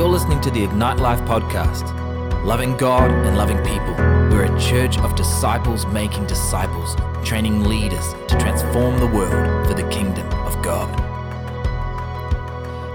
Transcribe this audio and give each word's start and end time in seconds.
You're 0.00 0.08
listening 0.08 0.40
to 0.40 0.50
the 0.50 0.64
Ignite 0.64 0.96
Life 0.96 1.20
podcast. 1.28 1.84
Loving 2.42 2.74
God 2.78 3.10
and 3.10 3.36
loving 3.36 3.58
people. 3.58 3.92
We're 4.30 4.44
a 4.44 4.58
church 4.58 4.96
of 4.96 5.14
disciples 5.14 5.84
making 5.84 6.26
disciples, 6.26 6.96
training 7.22 7.64
leaders 7.64 8.14
to 8.28 8.38
transform 8.38 8.98
the 8.98 9.06
world 9.06 9.66
for 9.66 9.74
the 9.74 9.86
kingdom 9.90 10.26
of 10.46 10.54
God. 10.62 10.88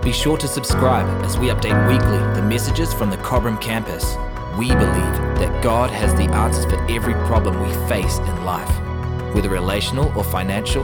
Be 0.01 0.11
sure 0.11 0.35
to 0.35 0.47
subscribe 0.47 1.05
as 1.23 1.37
we 1.37 1.49
update 1.49 1.77
weekly 1.87 2.17
the 2.33 2.41
messages 2.41 2.91
from 2.91 3.11
the 3.11 3.17
Cobram 3.17 3.61
campus. 3.61 4.15
We 4.57 4.69
believe 4.69 5.15
that 5.37 5.61
God 5.61 5.91
has 5.91 6.11
the 6.15 6.23
answers 6.33 6.65
for 6.65 6.83
every 6.89 7.13
problem 7.27 7.61
we 7.61 7.71
face 7.87 8.17
in 8.17 8.45
life, 8.45 8.79
whether 9.35 9.49
relational 9.49 10.11
or 10.17 10.23
financial, 10.23 10.83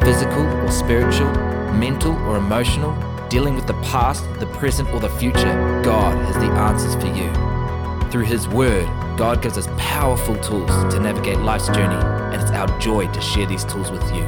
physical 0.00 0.42
or 0.42 0.70
spiritual, 0.72 1.30
mental 1.74 2.16
or 2.26 2.38
emotional 2.38 3.09
dealing 3.30 3.54
with 3.54 3.68
the 3.68 3.74
past, 3.74 4.24
the 4.40 4.46
present, 4.46 4.90
or 4.90 4.98
the 4.98 5.08
future, 5.08 5.82
God 5.84 6.18
has 6.26 6.34
the 6.34 6.50
answers 6.50 6.96
for 6.96 7.06
you. 7.06 8.10
Through 8.10 8.24
His 8.24 8.48
Word, 8.48 8.86
God 9.16 9.40
gives 9.40 9.56
us 9.56 9.68
powerful 9.78 10.34
tools 10.40 10.70
to 10.92 10.98
navigate 10.98 11.38
life's 11.38 11.68
journey, 11.68 11.94
and 11.94 12.42
it's 12.42 12.50
our 12.50 12.66
joy 12.80 13.06
to 13.06 13.20
share 13.20 13.46
these 13.46 13.64
tools 13.64 13.92
with 13.92 14.02
you. 14.12 14.24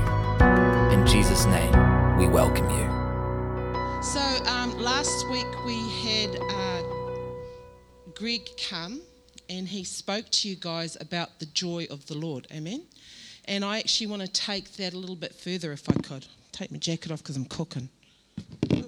In 0.92 1.04
Jesus' 1.04 1.46
name, 1.46 1.72
we 2.16 2.28
welcome 2.28 2.70
you. 2.70 4.02
So 4.04 4.20
um, 4.46 4.78
last 4.78 5.28
week 5.28 5.48
we 5.66 5.80
had 6.04 6.36
uh, 6.50 6.82
Greg 8.14 8.48
come 8.68 9.00
and 9.48 9.66
he 9.66 9.82
spoke 9.82 10.30
to 10.30 10.48
you 10.48 10.54
guys 10.54 10.96
about 11.00 11.40
the 11.40 11.46
joy 11.46 11.88
of 11.90 12.06
the 12.06 12.16
Lord. 12.16 12.46
Amen. 12.52 12.82
And 13.46 13.64
I 13.64 13.78
actually 13.80 14.06
want 14.06 14.22
to 14.22 14.28
take 14.28 14.74
that 14.74 14.92
a 14.92 14.96
little 14.96 15.16
bit 15.16 15.34
further 15.34 15.72
if 15.72 15.90
I 15.90 15.94
could. 15.94 16.26
Take 16.52 16.70
my 16.70 16.78
jacket 16.78 17.10
off 17.10 17.18
because 17.18 17.36
I'm 17.36 17.46
cooking. 17.46 17.88
It 18.70 18.86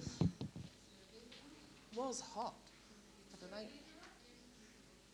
was 2.15 2.21
hot. 2.21 2.55
I 3.33 3.37
don't 3.41 3.51
know. 3.51 3.69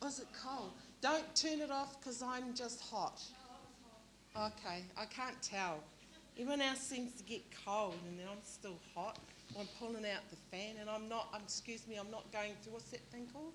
Was 0.03 0.19
it 0.19 0.27
cold? 0.45 0.73
Don't 1.01 1.35
turn 1.35 1.61
it 1.61 1.71
off 1.71 1.99
because 1.99 2.23
I'm 2.23 2.53
just 2.55 2.79
hot. 2.83 3.23
Okay, 4.37 4.85
I 4.99 5.07
can't 5.07 5.41
tell. 5.41 5.83
Everyone 6.39 6.61
else 6.61 6.81
seems 6.81 7.13
to 7.15 7.23
get 7.23 7.41
cold 7.65 7.95
and 8.07 8.19
then 8.19 8.27
I'm 8.31 8.43
still 8.43 8.77
hot. 8.95 9.19
I'm 9.59 9.67
pulling 9.79 10.05
out 10.05 10.21
the 10.29 10.37
fan 10.55 10.75
and 10.79 10.91
I'm 10.91 11.09
not, 11.09 11.29
excuse 11.43 11.87
me, 11.89 11.97
I'm 11.97 12.11
not 12.11 12.31
going 12.33 12.53
through, 12.63 12.75
what's 12.75 12.91
that 12.91 13.01
thing 13.11 13.27
called? 13.33 13.55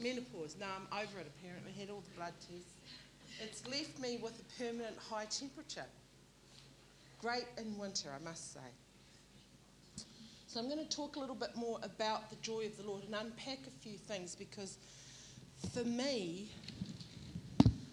Menopause. 0.00 0.56
No, 0.60 0.66
I'm 0.66 1.02
over 1.02 1.18
it 1.18 1.26
apparently. 1.36 1.72
I 1.76 1.80
Had 1.80 1.90
all 1.90 2.02
the 2.12 2.16
blood 2.16 2.34
tests. 2.38 2.74
It's 3.42 3.66
left 3.66 3.98
me 3.98 4.20
with 4.22 4.40
a 4.40 4.62
permanent 4.62 4.96
high 5.10 5.26
temperature. 5.26 5.86
Great 7.20 7.46
in 7.58 7.76
winter, 7.76 8.10
I 8.14 8.24
must 8.24 8.54
say. 8.54 8.70
So 10.48 10.58
I'm 10.58 10.66
going 10.66 10.78
to 10.78 10.96
talk 10.96 11.16
a 11.16 11.20
little 11.20 11.34
bit 11.34 11.54
more 11.56 11.78
about 11.82 12.30
the 12.30 12.36
joy 12.36 12.64
of 12.64 12.76
the 12.78 12.82
Lord 12.82 13.04
and 13.04 13.14
unpack 13.14 13.58
a 13.66 13.70
few 13.82 13.98
things 13.98 14.34
because 14.34 14.78
for 15.74 15.84
me, 15.84 16.50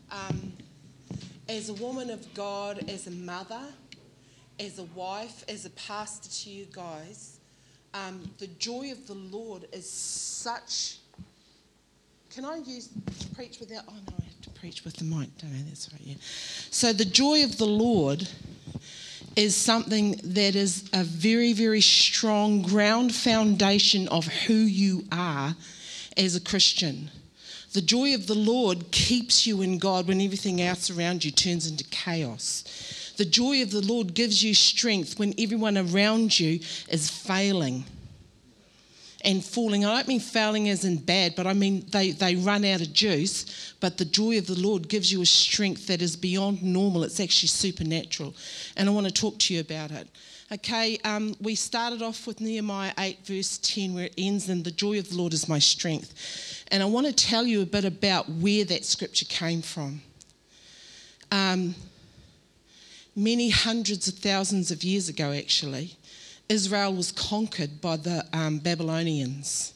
um, 0.09 0.53
as 1.49 1.67
a 1.67 1.73
woman 1.73 2.09
of 2.09 2.33
God, 2.33 2.89
as 2.89 3.07
a 3.07 3.11
mother, 3.11 3.59
as 4.57 4.79
a 4.79 4.85
wife, 4.85 5.43
as 5.49 5.65
a 5.65 5.69
pastor 5.71 6.29
to 6.29 6.49
you 6.49 6.65
guys, 6.71 7.39
um, 7.93 8.31
the 8.37 8.47
joy 8.47 8.89
of 8.89 9.05
the 9.05 9.15
Lord 9.15 9.67
is 9.73 9.89
such. 9.89 10.99
Can 12.29 12.45
I 12.45 12.59
use 12.59 12.87
preach 13.35 13.59
without? 13.59 13.83
Oh 13.89 13.91
no, 13.91 14.13
I 14.17 14.23
have 14.23 14.41
to 14.43 14.49
preach 14.51 14.85
with 14.85 14.95
the 14.95 15.03
mic. 15.03 15.37
Don't 15.39 15.51
I? 15.51 15.61
That's 15.67 15.91
right. 15.91 16.01
Yeah. 16.05 16.15
So 16.71 16.93
the 16.93 17.03
joy 17.03 17.43
of 17.43 17.57
the 17.57 17.67
Lord 17.67 18.29
is 19.35 19.55
something 19.55 20.19
that 20.23 20.55
is 20.55 20.89
a 20.93 21.03
very, 21.03 21.53
very 21.53 21.81
strong 21.81 22.61
ground 22.61 23.13
foundation 23.13 24.07
of 24.07 24.25
who 24.25 24.53
you 24.53 25.05
are 25.11 25.55
as 26.15 26.35
a 26.35 26.41
Christian. 26.41 27.11
The 27.73 27.81
joy 27.81 28.15
of 28.15 28.27
the 28.27 28.35
Lord 28.35 28.91
keeps 28.91 29.45
you 29.45 29.61
in 29.61 29.77
God 29.77 30.07
when 30.07 30.21
everything 30.21 30.61
else 30.61 30.89
around 30.89 31.25
you 31.25 31.31
turns 31.31 31.69
into 31.69 31.83
chaos. 31.85 33.13
The 33.17 33.25
joy 33.25 33.61
of 33.61 33.71
the 33.71 33.81
Lord 33.81 34.13
gives 34.13 34.43
you 34.43 34.53
strength 34.53 35.19
when 35.19 35.33
everyone 35.37 35.77
around 35.77 36.39
you 36.39 36.59
is 36.89 37.09
failing 37.09 37.83
and 39.25 39.43
falling. 39.43 39.83
I 39.83 39.95
don't 39.95 40.07
mean 40.07 40.19
failing 40.19 40.69
as 40.69 40.85
in 40.85 40.97
bad, 40.97 41.35
but 41.35 41.47
I 41.47 41.53
mean 41.53 41.85
they, 41.89 42.11
they 42.11 42.35
run 42.35 42.63
out 42.63 42.81
of 42.81 42.93
juice. 42.93 43.73
But 43.79 43.97
the 43.97 44.05
joy 44.05 44.37
of 44.37 44.47
the 44.47 44.59
Lord 44.59 44.87
gives 44.87 45.11
you 45.11 45.21
a 45.21 45.25
strength 45.25 45.87
that 45.87 46.01
is 46.01 46.15
beyond 46.15 46.61
normal. 46.63 47.03
It's 47.03 47.19
actually 47.19 47.49
supernatural. 47.49 48.35
And 48.77 48.87
I 48.87 48.91
want 48.91 49.07
to 49.07 49.13
talk 49.13 49.39
to 49.39 49.53
you 49.53 49.59
about 49.59 49.91
it. 49.91 50.07
Okay, 50.51 50.99
um, 51.03 51.35
we 51.41 51.55
started 51.55 52.03
off 52.03 52.27
with 52.27 52.39
Nehemiah 52.39 52.93
8, 52.99 53.25
verse 53.25 53.57
10, 53.57 53.95
where 53.95 54.05
it 54.05 54.13
ends, 54.15 54.47
and 54.47 54.63
the 54.63 54.69
joy 54.69 54.99
of 54.99 55.09
the 55.09 55.17
Lord 55.17 55.33
is 55.33 55.49
my 55.49 55.57
strength. 55.57 56.63
And 56.67 56.83
I 56.83 56.85
want 56.85 57.07
to 57.07 57.13
tell 57.13 57.47
you 57.47 57.63
a 57.63 57.65
bit 57.65 57.83
about 57.83 58.29
where 58.29 58.63
that 58.65 58.85
scripture 58.85 59.25
came 59.25 59.63
from. 59.63 60.01
Um, 61.31 61.73
many 63.15 63.49
hundreds 63.49 64.07
of 64.07 64.19
thousands 64.19 64.69
of 64.69 64.83
years 64.83 65.09
ago, 65.09 65.31
actually, 65.31 65.97
Israel 66.49 66.93
was 66.93 67.11
conquered 67.11 67.81
by 67.81 67.97
the 67.97 68.25
um, 68.33 68.59
Babylonians. 68.59 69.73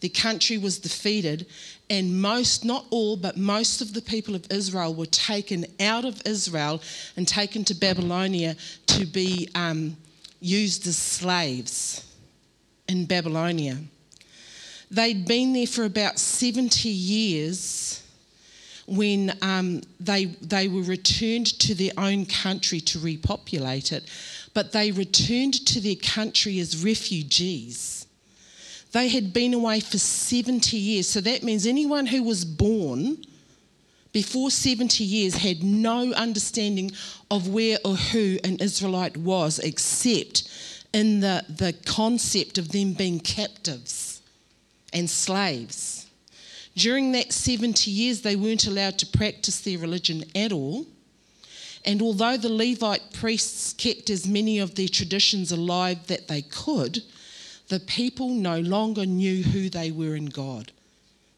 The 0.00 0.08
country 0.08 0.58
was 0.58 0.78
defeated, 0.78 1.46
and 1.88 2.20
most, 2.20 2.64
not 2.64 2.86
all, 2.90 3.16
but 3.16 3.36
most 3.36 3.80
of 3.80 3.94
the 3.94 4.02
people 4.02 4.34
of 4.34 4.46
Israel 4.50 4.94
were 4.94 5.06
taken 5.06 5.64
out 5.78 6.04
of 6.04 6.20
Israel 6.26 6.82
and 7.16 7.26
taken 7.26 7.64
to 7.64 7.74
Babylonia 7.74 8.56
to 8.88 9.06
be 9.06 9.48
um, 9.54 9.96
used 10.40 10.86
as 10.86 10.96
slaves 10.96 12.04
in 12.88 13.06
Babylonia. 13.06 13.78
They'd 14.90 15.26
been 15.26 15.52
there 15.52 15.66
for 15.66 15.84
about 15.84 16.18
70 16.18 16.88
years 16.88 18.02
when 18.86 19.32
um, 19.40 19.82
they, 20.00 20.26
they 20.26 20.68
were 20.68 20.82
returned 20.82 21.46
to 21.60 21.74
their 21.74 21.92
own 21.96 22.26
country 22.26 22.80
to 22.80 22.98
repopulate 22.98 23.92
it 23.92 24.04
but 24.54 24.72
they 24.72 24.90
returned 24.90 25.54
to 25.66 25.80
their 25.80 25.96
country 25.96 26.58
as 26.58 26.84
refugees. 26.84 28.06
They 28.92 29.08
had 29.08 29.32
been 29.32 29.54
away 29.54 29.80
for 29.80 29.98
70 29.98 30.76
years. 30.76 31.08
So 31.08 31.20
that 31.22 31.42
means 31.42 31.66
anyone 31.66 32.06
who 32.06 32.22
was 32.22 32.44
born 32.44 33.24
before 34.12 34.50
70 34.50 35.02
years 35.02 35.36
had 35.36 35.62
no 35.62 36.12
understanding 36.12 36.92
of 37.30 37.48
where 37.48 37.78
or 37.84 37.94
who 37.94 38.38
an 38.44 38.56
Israelite 38.56 39.16
was, 39.16 39.58
except 39.58 40.48
in 40.92 41.20
the, 41.20 41.44
the 41.48 41.72
concept 41.86 42.58
of 42.58 42.70
them 42.72 42.92
being 42.92 43.18
captives 43.18 44.20
and 44.92 45.08
slaves. 45.08 46.06
During 46.76 47.12
that 47.12 47.32
70 47.32 47.90
years, 47.90 48.20
they 48.20 48.36
weren't 48.36 48.66
allowed 48.66 48.98
to 48.98 49.06
practice 49.06 49.60
their 49.60 49.78
religion 49.78 50.24
at 50.34 50.52
all. 50.52 50.86
And 51.84 52.00
although 52.00 52.36
the 52.36 52.52
Levite 52.52 53.12
priests 53.12 53.72
kept 53.72 54.08
as 54.08 54.26
many 54.26 54.58
of 54.58 54.74
their 54.74 54.88
traditions 54.88 55.50
alive 55.50 56.06
that 56.06 56.28
they 56.28 56.42
could, 56.42 57.02
the 57.68 57.80
people 57.80 58.28
no 58.28 58.60
longer 58.60 59.04
knew 59.06 59.42
who 59.42 59.68
they 59.68 59.90
were 59.90 60.14
in 60.14 60.26
God. 60.26 60.70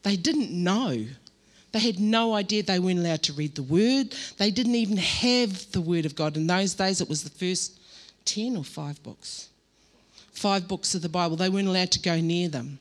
They 0.03 0.15
didn't 0.15 0.51
know. 0.51 1.05
They 1.71 1.79
had 1.79 1.99
no 1.99 2.35
idea 2.35 2.61
they 2.63 2.79
weren't 2.79 2.99
allowed 2.99 3.23
to 3.23 3.33
read 3.33 3.55
the 3.55 3.63
Word. 3.63 4.15
They 4.37 4.51
didn't 4.51 4.75
even 4.75 4.97
have 4.97 5.71
the 5.71 5.81
Word 5.81 6.05
of 6.05 6.15
God. 6.15 6.37
In 6.37 6.47
those 6.47 6.75
days, 6.75 7.01
it 7.01 7.09
was 7.09 7.23
the 7.23 7.29
first 7.29 7.79
10 8.25 8.55
or 8.55 8.63
five 8.63 9.01
books. 9.01 9.49
Five 10.31 10.67
books 10.67 10.93
of 10.93 11.01
the 11.01 11.09
Bible. 11.09 11.37
They 11.37 11.49
weren't 11.49 11.67
allowed 11.67 11.91
to 11.91 11.99
go 11.99 12.19
near 12.19 12.49
them. 12.49 12.79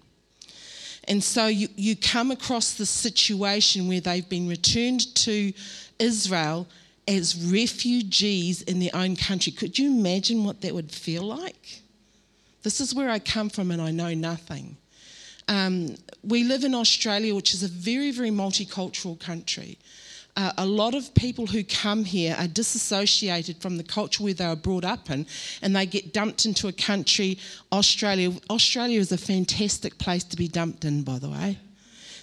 And 1.06 1.22
so 1.22 1.46
you, 1.46 1.68
you 1.76 1.96
come 1.96 2.30
across 2.30 2.74
the 2.74 2.86
situation 2.86 3.88
where 3.88 4.00
they've 4.00 4.28
been 4.28 4.48
returned 4.48 5.14
to 5.16 5.52
Israel 5.98 6.66
as 7.06 7.36
refugees 7.36 8.62
in 8.62 8.80
their 8.80 8.94
own 8.94 9.16
country. 9.16 9.52
Could 9.52 9.78
you 9.78 9.90
imagine 9.90 10.44
what 10.44 10.60
that 10.62 10.74
would 10.74 10.90
feel 10.90 11.22
like? 11.22 11.82
This 12.62 12.80
is 12.80 12.94
where 12.94 13.10
I 13.10 13.18
come 13.18 13.50
from 13.50 13.70
and 13.70 13.80
I 13.80 13.90
know 13.90 14.14
nothing. 14.14 14.76
Um, 15.48 15.96
we 16.22 16.44
live 16.44 16.64
in 16.64 16.74
Australia, 16.74 17.34
which 17.34 17.52
is 17.52 17.62
a 17.62 17.68
very, 17.68 18.10
very 18.10 18.30
multicultural 18.30 19.20
country. 19.20 19.78
Uh, 20.36 20.52
a 20.58 20.66
lot 20.66 20.94
of 20.94 21.14
people 21.14 21.46
who 21.46 21.62
come 21.62 22.04
here 22.04 22.34
are 22.38 22.48
disassociated 22.48 23.58
from 23.58 23.76
the 23.76 23.84
culture 23.84 24.22
where 24.24 24.34
they 24.34 24.46
were 24.46 24.56
brought 24.56 24.84
up 24.84 25.10
in 25.10 25.26
and 25.62 25.76
they 25.76 25.86
get 25.86 26.12
dumped 26.12 26.44
into 26.44 26.66
a 26.66 26.72
country, 26.72 27.38
Australia. 27.70 28.32
Australia 28.50 28.98
is 28.98 29.12
a 29.12 29.18
fantastic 29.18 29.96
place 29.98 30.24
to 30.24 30.36
be 30.36 30.48
dumped 30.48 30.84
in, 30.84 31.02
by 31.02 31.18
the 31.18 31.28
way. 31.28 31.58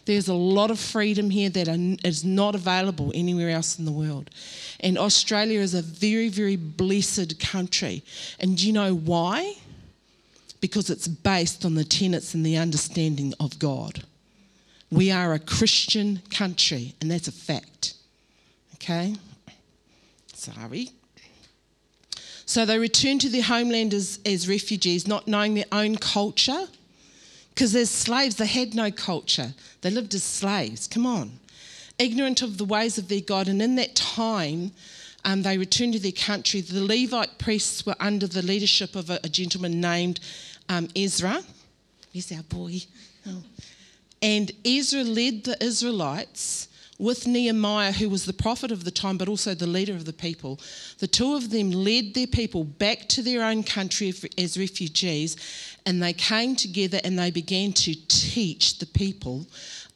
There's 0.06 0.27
a 0.27 0.33
lot 0.33 0.71
of 0.71 0.80
freedom 0.80 1.30
here 1.30 1.50
that 1.50 1.68
is 2.03 2.25
not 2.25 2.56
available 2.56 3.12
anywhere 3.13 3.50
else 3.50 3.77
in 3.77 3.86
the 3.86 3.92
world. 3.92 4.30
And 4.80 4.98
Australia 4.98 5.59
is 5.59 5.74
a 5.74 5.81
very, 5.81 6.30
very 6.30 6.56
blessed 6.56 7.39
country. 7.39 8.03
And 8.39 8.57
do 8.57 8.65
you 8.65 8.74
know 8.74 8.95
why? 8.95 9.56
Because 10.59 10.89
it's 10.89 11.07
based 11.07 11.65
on 11.65 11.75
the 11.75 11.83
tenets 11.83 12.33
and 12.33 12.45
the 12.45 12.57
understanding 12.57 13.33
of 13.39 13.59
God. 13.59 14.03
We 14.92 15.12
are 15.12 15.33
a 15.33 15.39
Christian 15.39 16.21
country, 16.31 16.95
and 17.00 17.09
that's 17.09 17.27
a 17.27 17.31
fact. 17.31 17.94
Okay? 18.75 19.15
Sorry. 20.33 20.89
So 22.45 22.65
they 22.65 22.77
returned 22.77 23.21
to 23.21 23.30
their 23.30 23.44
homeland 23.44 23.94
as, 23.94 24.19
as 24.25 24.50
refugees, 24.50 25.07
not 25.07 25.27
knowing 25.27 25.53
their 25.53 25.65
own 25.71 25.95
culture 25.95 26.68
Because 27.62 27.75
as 27.75 27.92
slaves, 27.92 28.38
they 28.38 28.48
had 28.48 28.74
no 28.74 28.90
culture, 28.90 29.54
they 29.81 29.92
lived 29.92 30.16
as 30.16 30.24
slaves. 30.24 30.88
Come 30.88 31.06
on. 31.06 31.38
Ignorant 32.00 32.42
of 32.42 32.58
the 32.58 32.66
ways 32.66 32.98
of 32.98 33.08
their 33.08 33.22
God. 33.22 33.48
And 33.48 33.62
in 33.62 33.75
that 33.75 33.94
time, 33.94 34.72
um, 35.25 35.44
they 35.44 35.60
returned 35.60 35.94
to 35.94 36.00
their 36.00 36.12
country. 36.12 36.62
The 36.62 36.84
Levite 36.84 37.38
priests 37.38 37.86
were 37.86 37.94
under 38.00 38.25
the 38.25 38.42
leadership 38.42 38.96
of 38.96 39.12
a, 39.12 39.19
a 39.24 39.30
gentleman 39.30 39.80
named 39.80 40.19
um, 40.69 40.88
Ezra. 40.96 41.44
He's 42.12 42.31
our 42.31 42.42
boy. 42.42 42.80
Oh. 43.28 43.44
And 44.24 44.52
Ezra 44.66 45.04
led 45.04 45.44
the 45.44 45.63
Israelites 45.63 46.68
with 47.01 47.25
Nehemiah, 47.25 47.92
who 47.92 48.09
was 48.09 48.25
the 48.25 48.31
prophet 48.31 48.71
of 48.71 48.83
the 48.83 48.92
time, 48.92 49.18
but 49.18 49.27
also 49.27 49.56
the 49.56 49.65
leader 49.65 49.94
of 49.94 50.06
the 50.06 50.13
people. 50.13 50.59
The 51.00 51.07
two 51.07 51.33
of 51.33 51.50
them 51.50 51.71
led 51.71 52.13
their 52.13 52.27
people 52.27 52.63
back 52.63 53.09
to 53.09 53.24
their 53.24 53.44
own 53.44 53.63
country 53.63 54.13
as 54.38 54.56
refugees, 54.56 55.36
and 55.83 56.01
they 56.01 56.13
came 56.13 56.56
together 56.56 57.00
and 57.03 57.18
they 57.18 57.31
began 57.31 57.74
to 57.74 57.95
teach 58.07 58.77
the 58.77 58.86
people 58.86 59.48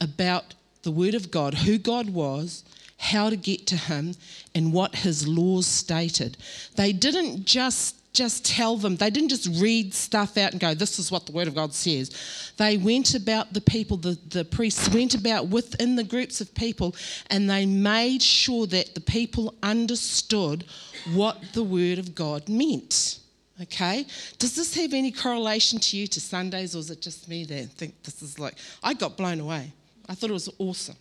about 0.01 0.55
the 0.81 0.91
Word 0.91 1.13
of 1.13 1.29
God, 1.29 1.53
who 1.53 1.77
God 1.77 2.09
was, 2.09 2.63
how 2.97 3.29
to 3.29 3.37
get 3.37 3.67
to 3.67 3.77
Him, 3.77 4.15
and 4.55 4.73
what 4.73 4.95
His 4.95 5.27
laws 5.27 5.67
stated. 5.67 6.37
They 6.75 6.91
didn't 6.91 7.45
just 7.45 7.95
just 8.15 8.45
tell 8.45 8.77
them. 8.77 8.95
They 8.95 9.09
didn't 9.09 9.29
just 9.29 9.61
read 9.61 9.93
stuff 9.93 10.37
out 10.37 10.51
and 10.51 10.59
go, 10.59 10.73
this 10.73 10.97
is 10.97 11.11
what 11.11 11.25
the 11.25 11.31
Word 11.31 11.47
of 11.47 11.55
God 11.55 11.73
says. 11.73 12.53
They 12.57 12.77
went 12.77 13.13
about 13.13 13.53
the 13.53 13.61
people, 13.61 13.97
the, 13.97 14.17
the 14.29 14.45
priests 14.45 14.89
went 14.89 15.13
about 15.13 15.47
within 15.47 15.95
the 15.95 16.03
groups 16.03 16.41
of 16.41 16.53
people, 16.55 16.95
and 17.29 17.49
they 17.49 17.65
made 17.65 18.21
sure 18.21 18.65
that 18.67 18.95
the 18.95 19.01
people 19.01 19.53
understood 19.61 20.65
what 21.13 21.53
the 21.53 21.63
Word 21.63 21.99
of 21.99 22.15
God 22.15 22.49
meant. 22.49 23.19
Okay? 23.61 24.05
Does 24.39 24.55
this 24.55 24.75
have 24.75 24.93
any 24.93 25.11
correlation 25.11 25.79
to 25.79 25.97
you 25.97 26.07
to 26.07 26.19
Sundays, 26.19 26.75
or 26.75 26.79
is 26.79 26.89
it 26.89 27.01
just 27.01 27.29
me 27.29 27.43
that 27.45 27.69
think 27.71 28.01
this 28.03 28.21
is 28.21 28.39
like, 28.39 28.55
I 28.83 28.93
got 28.93 29.17
blown 29.17 29.39
away. 29.39 29.71
I 30.09 30.15
thought 30.15 30.29
it 30.29 30.33
was 30.33 30.49
awesome. 30.57 30.97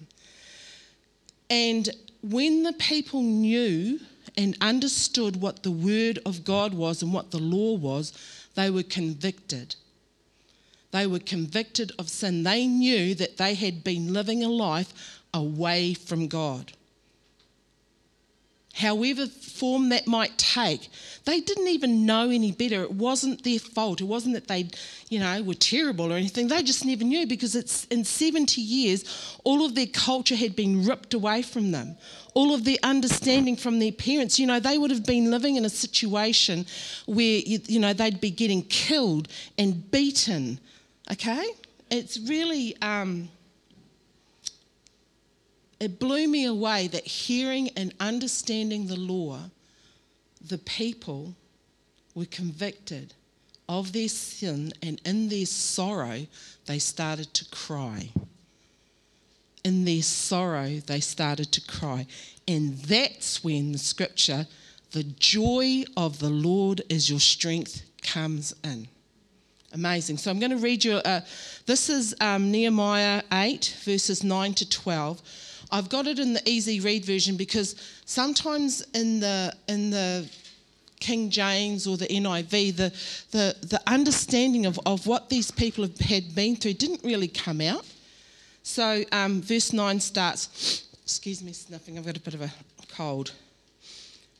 And 1.50 1.88
when 2.22 2.62
the 2.62 2.72
people 2.74 3.22
knew 3.22 4.00
and 4.36 4.56
understood 4.60 5.36
what 5.40 5.62
the 5.62 5.70
word 5.70 6.18
of 6.26 6.44
God 6.44 6.74
was 6.74 7.02
and 7.02 7.12
what 7.12 7.30
the 7.30 7.38
law 7.38 7.74
was, 7.74 8.12
they 8.54 8.70
were 8.70 8.82
convicted. 8.82 9.76
They 10.90 11.06
were 11.06 11.18
convicted 11.18 11.92
of 11.98 12.08
sin. 12.08 12.42
They 12.42 12.66
knew 12.66 13.14
that 13.16 13.36
they 13.36 13.54
had 13.54 13.82
been 13.82 14.12
living 14.12 14.44
a 14.44 14.48
life 14.48 15.20
away 15.32 15.94
from 15.94 16.28
God 16.28 16.72
however 18.74 19.26
form 19.26 19.88
that 19.90 20.06
might 20.06 20.36
take. 20.36 20.88
They 21.24 21.40
didn't 21.40 21.68
even 21.68 22.04
know 22.04 22.28
any 22.28 22.50
better. 22.50 22.82
It 22.82 22.92
wasn't 22.92 23.44
their 23.44 23.60
fault. 23.60 24.00
It 24.00 24.04
wasn't 24.04 24.34
that 24.34 24.48
they, 24.48 24.68
you 25.08 25.20
know, 25.20 25.42
were 25.42 25.54
terrible 25.54 26.12
or 26.12 26.16
anything. 26.16 26.48
They 26.48 26.62
just 26.62 26.84
never 26.84 27.04
knew 27.04 27.26
because 27.26 27.54
it's 27.54 27.84
in 27.84 28.04
70 28.04 28.60
years, 28.60 29.38
all 29.44 29.64
of 29.64 29.76
their 29.76 29.86
culture 29.86 30.34
had 30.34 30.56
been 30.56 30.84
ripped 30.84 31.14
away 31.14 31.42
from 31.42 31.70
them. 31.70 31.96
All 32.34 32.52
of 32.52 32.64
their 32.64 32.78
understanding 32.82 33.56
from 33.56 33.78
their 33.78 33.92
parents, 33.92 34.40
you 34.40 34.46
know, 34.46 34.58
they 34.58 34.76
would 34.76 34.90
have 34.90 35.06
been 35.06 35.30
living 35.30 35.54
in 35.54 35.64
a 35.64 35.70
situation 35.70 36.66
where, 37.06 37.40
you 37.44 37.78
know, 37.78 37.92
they'd 37.92 38.20
be 38.20 38.30
getting 38.30 38.62
killed 38.64 39.28
and 39.56 39.88
beaten. 39.92 40.58
Okay? 41.12 41.46
It's 41.90 42.18
really. 42.18 42.76
Um, 42.82 43.28
it 45.80 45.98
blew 45.98 46.28
me 46.28 46.44
away 46.44 46.88
that 46.88 47.06
hearing 47.06 47.70
and 47.76 47.94
understanding 48.00 48.86
the 48.86 48.98
law, 48.98 49.38
the 50.40 50.58
people 50.58 51.34
were 52.14 52.26
convicted 52.26 53.14
of 53.68 53.92
their 53.92 54.08
sin, 54.08 54.72
and 54.82 55.00
in 55.04 55.28
their 55.28 55.46
sorrow, 55.46 56.26
they 56.66 56.78
started 56.78 57.32
to 57.34 57.44
cry. 57.46 58.10
In 59.64 59.84
their 59.84 60.02
sorrow, 60.02 60.80
they 60.86 61.00
started 61.00 61.50
to 61.52 61.60
cry. 61.62 62.06
And 62.46 62.76
that's 62.78 63.42
when 63.42 63.72
the 63.72 63.78
scripture, 63.78 64.46
the 64.92 65.04
joy 65.04 65.84
of 65.96 66.18
the 66.18 66.28
Lord 66.28 66.82
is 66.90 67.08
your 67.08 67.20
strength, 67.20 67.82
comes 68.02 68.54
in. 68.62 68.86
Amazing. 69.72 70.18
So 70.18 70.30
I'm 70.30 70.38
going 70.38 70.50
to 70.50 70.58
read 70.58 70.84
you, 70.84 70.96
uh, 70.96 71.22
this 71.66 71.88
is 71.88 72.14
um, 72.20 72.52
Nehemiah 72.52 73.22
8, 73.32 73.76
verses 73.84 74.22
9 74.22 74.54
to 74.54 74.68
12. 74.68 75.22
I've 75.74 75.88
got 75.88 76.06
it 76.06 76.20
in 76.20 76.34
the 76.34 76.48
easy 76.48 76.78
read 76.78 77.04
version 77.04 77.36
because 77.36 77.74
sometimes 78.04 78.82
in 78.94 79.18
the 79.18 79.52
in 79.66 79.90
the 79.90 80.30
King 81.00 81.30
James 81.30 81.88
or 81.88 81.96
the 81.96 82.06
NIV, 82.06 82.76
the, 82.76 82.92
the, 83.32 83.56
the 83.66 83.80
understanding 83.86 84.64
of, 84.66 84.78
of 84.86 85.06
what 85.06 85.28
these 85.28 85.50
people 85.50 85.86
had 86.00 86.34
been 86.34 86.56
through 86.56 86.74
didn't 86.74 87.02
really 87.04 87.28
come 87.28 87.60
out. 87.60 87.84
So, 88.62 89.04
um, 89.12 89.42
verse 89.42 89.74
9 89.74 90.00
starts, 90.00 90.86
excuse 91.02 91.42
me, 91.42 91.52
sniffing, 91.52 91.98
I've 91.98 92.06
got 92.06 92.16
a 92.16 92.20
bit 92.20 92.32
of 92.32 92.40
a 92.40 92.50
cold. 92.88 93.32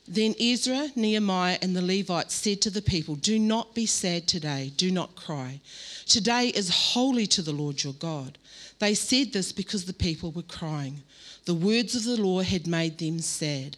Then 0.07 0.33
Ezra, 0.39 0.89
Nehemiah, 0.95 1.59
and 1.61 1.75
the 1.75 1.81
Levites 1.83 2.33
said 2.33 2.61
to 2.61 2.71
the 2.71 2.81
people, 2.81 3.15
Do 3.15 3.37
not 3.37 3.75
be 3.75 3.85
sad 3.85 4.27
today, 4.27 4.71
do 4.75 4.89
not 4.89 5.15
cry. 5.15 5.59
Today 6.07 6.47
is 6.47 6.69
holy 6.93 7.27
to 7.27 7.43
the 7.43 7.53
Lord 7.53 7.83
your 7.83 7.93
God. 7.93 8.37
They 8.79 8.93
said 8.93 9.33
this 9.33 9.51
because 9.51 9.85
the 9.85 9.93
people 9.93 10.31
were 10.31 10.41
crying. 10.43 11.03
The 11.45 11.53
words 11.53 11.95
of 11.95 12.03
the 12.03 12.21
law 12.21 12.41
had 12.41 12.67
made 12.67 12.97
them 12.97 13.19
sad. 13.19 13.77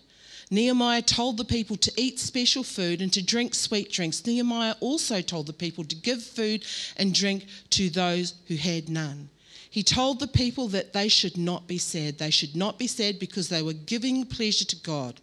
Nehemiah 0.50 1.02
told 1.02 1.36
the 1.38 1.44
people 1.44 1.76
to 1.76 1.92
eat 1.98 2.20
special 2.20 2.64
food 2.64 3.02
and 3.02 3.12
to 3.12 3.22
drink 3.22 3.54
sweet 3.54 3.92
drinks. 3.92 4.26
Nehemiah 4.26 4.76
also 4.80 5.22
told 5.22 5.48
the 5.48 5.54
people 5.54 5.84
to 5.84 5.96
give 5.96 6.24
food 6.24 6.66
and 6.96 7.14
drink 7.14 7.46
to 7.72 7.90
those 7.90 8.36
who 8.48 8.56
had 8.56 8.88
none. 8.88 9.30
He 9.70 9.84
told 9.84 10.20
the 10.20 10.28
people 10.28 10.70
that 10.70 10.94
they 10.94 11.10
should 11.10 11.38
not 11.38 11.68
be 11.68 11.78
sad. 11.78 12.18
They 12.18 12.30
should 12.30 12.56
not 12.56 12.80
be 12.80 12.88
sad 12.88 13.20
because 13.20 13.50
they 13.50 13.62
were 13.62 13.74
giving 13.74 14.26
pleasure 14.26 14.66
to 14.66 14.76
God. 14.78 15.20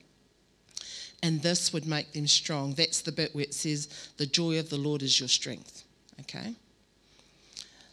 And 1.23 1.41
this 1.41 1.73
would 1.73 1.87
make 1.87 2.13
them 2.13 2.27
strong. 2.27 2.75
That's 2.75 3.01
the 3.01 3.11
bit 3.11 3.35
where 3.35 3.45
it 3.45 3.55
says, 3.55 3.89
The 4.19 4.27
joy 4.27 4.59
of 4.59 4.69
the 4.69 4.77
Lord 4.77 5.03
is 5.03 5.19
your 5.19 5.31
strength. 5.31 5.85
Okay? 6.21 6.55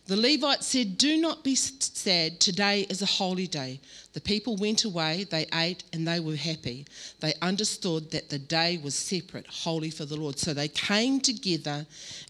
The 0.08 0.18
Levites 0.18 0.66
said, 0.66 0.98
Do 0.98 1.18
not 1.18 1.44
be 1.44 1.56
sad, 1.56 2.40
today 2.40 2.82
is 2.90 3.02
a 3.02 3.06
holy 3.06 3.48
day. 3.48 3.80
The 4.14 4.20
people 4.20 4.58
went 4.58 4.84
away, 4.84 5.26
they 5.30 5.46
ate, 5.54 5.84
and 5.94 6.06
they 6.08 6.20
were 6.20 6.36
happy. 6.36 6.86
They 7.20 7.34
understood 7.42 8.12
that 8.12 8.30
the 8.30 8.40
day 8.40 8.78
was 8.84 8.96
separate, 8.96 9.48
holy 9.48 9.90
for 9.90 10.06
the 10.06 10.18
Lord. 10.18 10.38
So 10.40 10.54
they 10.54 10.68
came 10.68 11.22
together 11.22 11.86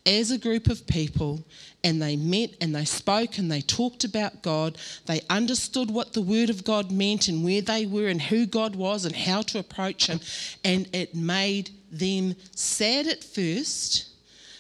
as 0.06 0.30
a 0.30 0.38
group 0.38 0.68
of 0.68 0.86
people 0.86 1.44
and 1.84 2.00
they 2.02 2.18
met 2.18 2.52
and 2.62 2.76
they 2.76 2.86
spoke 2.86 3.38
and 3.38 3.52
they 3.52 3.62
talked 3.62 4.04
about 4.04 4.44
God. 4.44 4.78
They 5.06 5.22
understood 5.30 5.90
what 5.90 6.14
the 6.14 6.22
Word 6.22 6.50
of 6.50 6.64
God 6.64 6.92
meant 6.92 7.30
and 7.30 7.44
where 7.44 7.62
they 7.62 7.86
were 7.86 8.10
and 8.10 8.22
who 8.22 8.46
God 8.46 8.76
was 8.76 9.06
and 9.06 9.16
how 9.16 9.42
to 9.44 9.60
approach 9.60 10.08
Him. 10.08 10.20
And 10.64 10.88
it 10.94 11.16
made 11.16 11.72
them 11.92 12.36
sad 12.54 13.08
at 13.08 13.24
first 13.24 14.11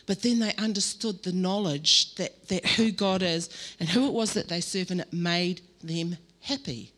but 0.05 0.22
then 0.22 0.39
they 0.39 0.53
understood 0.55 1.24
the 1.24 1.31
knowledge 1.31 2.15
that, 2.15 2.48
that 2.48 2.65
who 2.65 2.91
God 2.91 3.22
is 3.22 3.50
and 3.79 3.89
who 3.89 4.08
it 4.08 4.13
was 4.13 4.34
that 4.34 4.50
they 4.50 4.62
serve, 4.62 4.91
and 4.91 5.01
it 5.01 5.13
made 5.13 5.62
them 5.84 6.17
happy. 6.41 6.91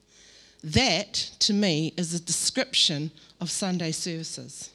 That, 0.63 1.13
to 1.39 1.53
me, 1.53 1.93
is 1.97 2.13
a 2.13 2.19
description 2.19 3.11
of 3.41 3.51
Sunday 3.51 3.91
services. 3.91 4.69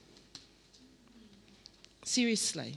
Seriously. 2.04 2.74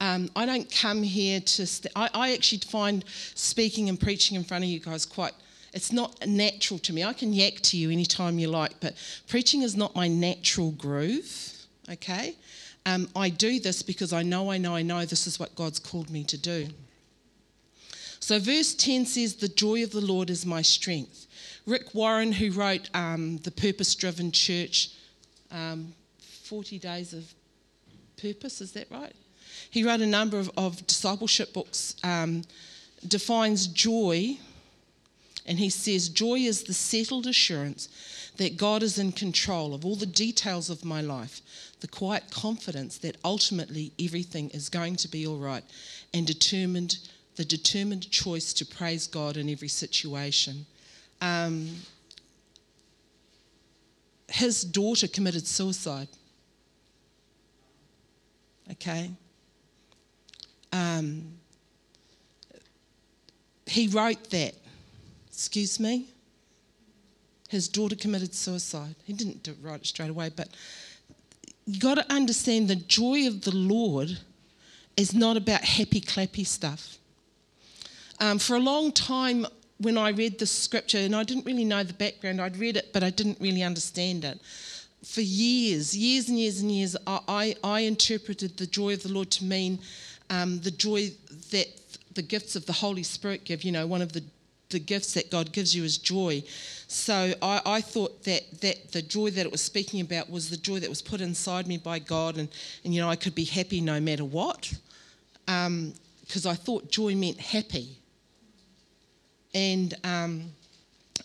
Um, 0.00 0.30
I 0.34 0.46
don't 0.46 0.70
come 0.74 1.02
here 1.02 1.40
to. 1.40 1.66
St- 1.66 1.92
I, 1.94 2.08
I 2.14 2.32
actually 2.32 2.58
find 2.58 3.04
speaking 3.34 3.90
and 3.90 4.00
preaching 4.00 4.36
in 4.36 4.44
front 4.44 4.64
of 4.64 4.70
you 4.70 4.80
guys 4.80 5.04
quite. 5.04 5.34
It's 5.72 5.92
not 5.92 6.26
natural 6.26 6.78
to 6.80 6.92
me. 6.92 7.04
I 7.04 7.12
can 7.12 7.32
yak 7.32 7.60
to 7.60 7.76
you 7.76 7.90
anytime 7.90 8.38
you 8.38 8.48
like, 8.48 8.80
but 8.80 8.94
preaching 9.28 9.62
is 9.62 9.76
not 9.76 9.94
my 9.94 10.08
natural 10.08 10.72
groove, 10.72 11.52
okay? 11.88 12.34
Um, 12.86 13.08
I 13.14 13.28
do 13.28 13.60
this 13.60 13.82
because 13.82 14.12
I 14.12 14.22
know, 14.22 14.50
I 14.50 14.58
know, 14.58 14.74
I 14.74 14.82
know 14.82 15.04
this 15.04 15.26
is 15.26 15.38
what 15.38 15.54
God's 15.54 15.78
called 15.78 16.10
me 16.10 16.24
to 16.24 16.38
do. 16.38 16.68
So, 18.20 18.38
verse 18.38 18.74
10 18.74 19.06
says, 19.06 19.34
The 19.34 19.48
joy 19.48 19.82
of 19.82 19.90
the 19.90 20.00
Lord 20.00 20.30
is 20.30 20.46
my 20.46 20.62
strength. 20.62 21.26
Rick 21.66 21.94
Warren, 21.94 22.32
who 22.32 22.50
wrote 22.52 22.88
um, 22.94 23.38
The 23.38 23.50
Purpose 23.50 23.94
Driven 23.94 24.32
Church, 24.32 24.90
um, 25.50 25.92
40 26.44 26.78
Days 26.78 27.12
of 27.12 27.32
Purpose, 28.20 28.60
is 28.60 28.72
that 28.72 28.90
right? 28.90 29.14
He 29.70 29.84
wrote 29.84 30.00
a 30.00 30.06
number 30.06 30.38
of, 30.38 30.50
of 30.56 30.86
discipleship 30.86 31.52
books, 31.52 31.96
um, 32.02 32.42
defines 33.06 33.66
joy, 33.66 34.38
and 35.46 35.58
he 35.58 35.70
says, 35.70 36.08
Joy 36.08 36.40
is 36.40 36.64
the 36.64 36.74
settled 36.74 37.26
assurance 37.26 37.88
that 38.40 38.56
God 38.56 38.82
is 38.82 38.98
in 38.98 39.12
control 39.12 39.74
of 39.74 39.84
all 39.84 39.96
the 39.96 40.06
details 40.06 40.70
of 40.70 40.82
my 40.82 41.02
life, 41.02 41.42
the 41.80 41.86
quiet 41.86 42.24
confidence 42.30 42.96
that 42.96 43.18
ultimately 43.22 43.92
everything 44.02 44.48
is 44.48 44.70
going 44.70 44.96
to 44.96 45.08
be 45.08 45.26
all 45.26 45.36
right, 45.36 45.62
and 46.14 46.26
determined 46.26 46.96
the 47.36 47.44
determined 47.44 48.10
choice 48.10 48.54
to 48.54 48.64
praise 48.64 49.06
God 49.06 49.36
in 49.36 49.50
every 49.50 49.68
situation. 49.68 50.64
Um, 51.20 51.68
his 54.28 54.64
daughter 54.64 55.06
committed 55.06 55.46
suicide. 55.46 56.08
Okay? 58.72 59.10
Um, 60.72 61.24
he 63.66 63.86
wrote 63.88 64.30
that. 64.30 64.54
Excuse 65.28 65.78
me? 65.78 66.06
His 67.50 67.68
daughter 67.68 67.96
committed 67.96 68.32
suicide. 68.32 68.94
He 69.04 69.12
didn't 69.12 69.46
write 69.46 69.48
it 69.48 69.56
right 69.60 69.86
straight 69.86 70.10
away, 70.10 70.30
but 70.34 70.48
you 71.66 71.80
got 71.80 71.96
to 71.96 72.12
understand 72.12 72.68
the 72.68 72.76
joy 72.76 73.26
of 73.26 73.42
the 73.42 73.54
Lord 73.54 74.18
is 74.96 75.14
not 75.14 75.36
about 75.36 75.62
happy 75.62 76.00
clappy 76.00 76.46
stuff. 76.46 76.98
Um, 78.20 78.38
for 78.38 78.54
a 78.54 78.60
long 78.60 78.92
time, 78.92 79.46
when 79.78 79.98
I 79.98 80.10
read 80.10 80.38
the 80.38 80.46
scripture, 80.46 80.98
and 80.98 81.16
I 81.16 81.24
didn't 81.24 81.44
really 81.44 81.64
know 81.64 81.82
the 81.82 81.92
background, 81.92 82.40
I'd 82.40 82.56
read 82.56 82.76
it, 82.76 82.92
but 82.92 83.02
I 83.02 83.10
didn't 83.10 83.38
really 83.40 83.64
understand 83.64 84.24
it. 84.24 84.38
For 85.04 85.22
years, 85.22 85.96
years 85.96 86.28
and 86.28 86.38
years 86.38 86.60
and 86.60 86.70
years, 86.70 86.96
I, 87.04 87.20
I, 87.26 87.54
I 87.64 87.80
interpreted 87.80 88.58
the 88.58 88.66
joy 88.66 88.92
of 88.92 89.02
the 89.02 89.12
Lord 89.12 89.30
to 89.32 89.44
mean 89.44 89.80
um, 90.28 90.60
the 90.60 90.70
joy 90.70 91.10
that 91.50 91.66
the 92.14 92.22
gifts 92.22 92.54
of 92.54 92.66
the 92.66 92.74
Holy 92.74 93.02
Spirit 93.02 93.44
give. 93.44 93.64
You 93.64 93.72
know, 93.72 93.88
one 93.88 94.02
of 94.02 94.12
the, 94.12 94.22
the 94.70 94.78
gifts 94.78 95.14
that 95.14 95.30
God 95.30 95.52
gives 95.52 95.74
you 95.74 95.84
is 95.84 95.98
joy. 95.98 96.42
So 96.88 97.34
I, 97.42 97.60
I 97.64 97.80
thought 97.80 98.24
that, 98.24 98.60
that 98.62 98.92
the 98.92 99.02
joy 99.02 99.30
that 99.30 99.46
it 99.46 99.52
was 99.52 99.60
speaking 99.60 100.00
about 100.00 100.30
was 100.30 100.50
the 100.50 100.56
joy 100.56 100.80
that 100.80 100.88
was 100.88 101.02
put 101.02 101.20
inside 101.20 101.66
me 101.66 101.76
by 101.78 101.98
God, 101.98 102.36
and, 102.36 102.48
and 102.84 102.94
you 102.94 103.00
know, 103.00 103.08
I 103.08 103.16
could 103.16 103.34
be 103.34 103.44
happy 103.44 103.80
no 103.80 104.00
matter 104.00 104.24
what. 104.24 104.72
Because 105.46 106.46
um, 106.46 106.50
I 106.50 106.54
thought 106.54 106.90
joy 106.90 107.14
meant 107.14 107.38
happy. 107.38 107.98
And 109.54 109.94
um, 110.04 110.52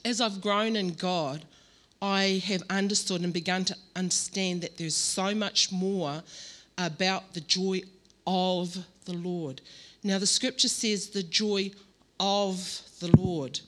as 0.04 0.22
I've 0.22 0.42
grown 0.42 0.75
in 0.75 0.94
God, 0.94 1.46
I 2.02 2.44
have 2.46 2.62
understood 2.70 3.22
and 3.22 3.34
begun 3.34 3.66
to 3.66 3.75
understand 3.96 4.62
that 4.62 4.78
there's 4.78 4.96
so 4.96 5.34
much 5.34 5.72
more 5.72 6.22
about 6.78 7.34
the 7.34 7.42
joy 7.42 7.82
of 8.28 8.78
the 9.06 9.14
Lord. 9.14 9.62
Now, 10.04 10.20
the 10.20 10.28
scripture 10.28 10.68
says 10.68 11.10
the 11.10 11.24
joy 11.24 11.72
of 12.20 12.82
the 13.00 13.16
Lord. 13.18 13.60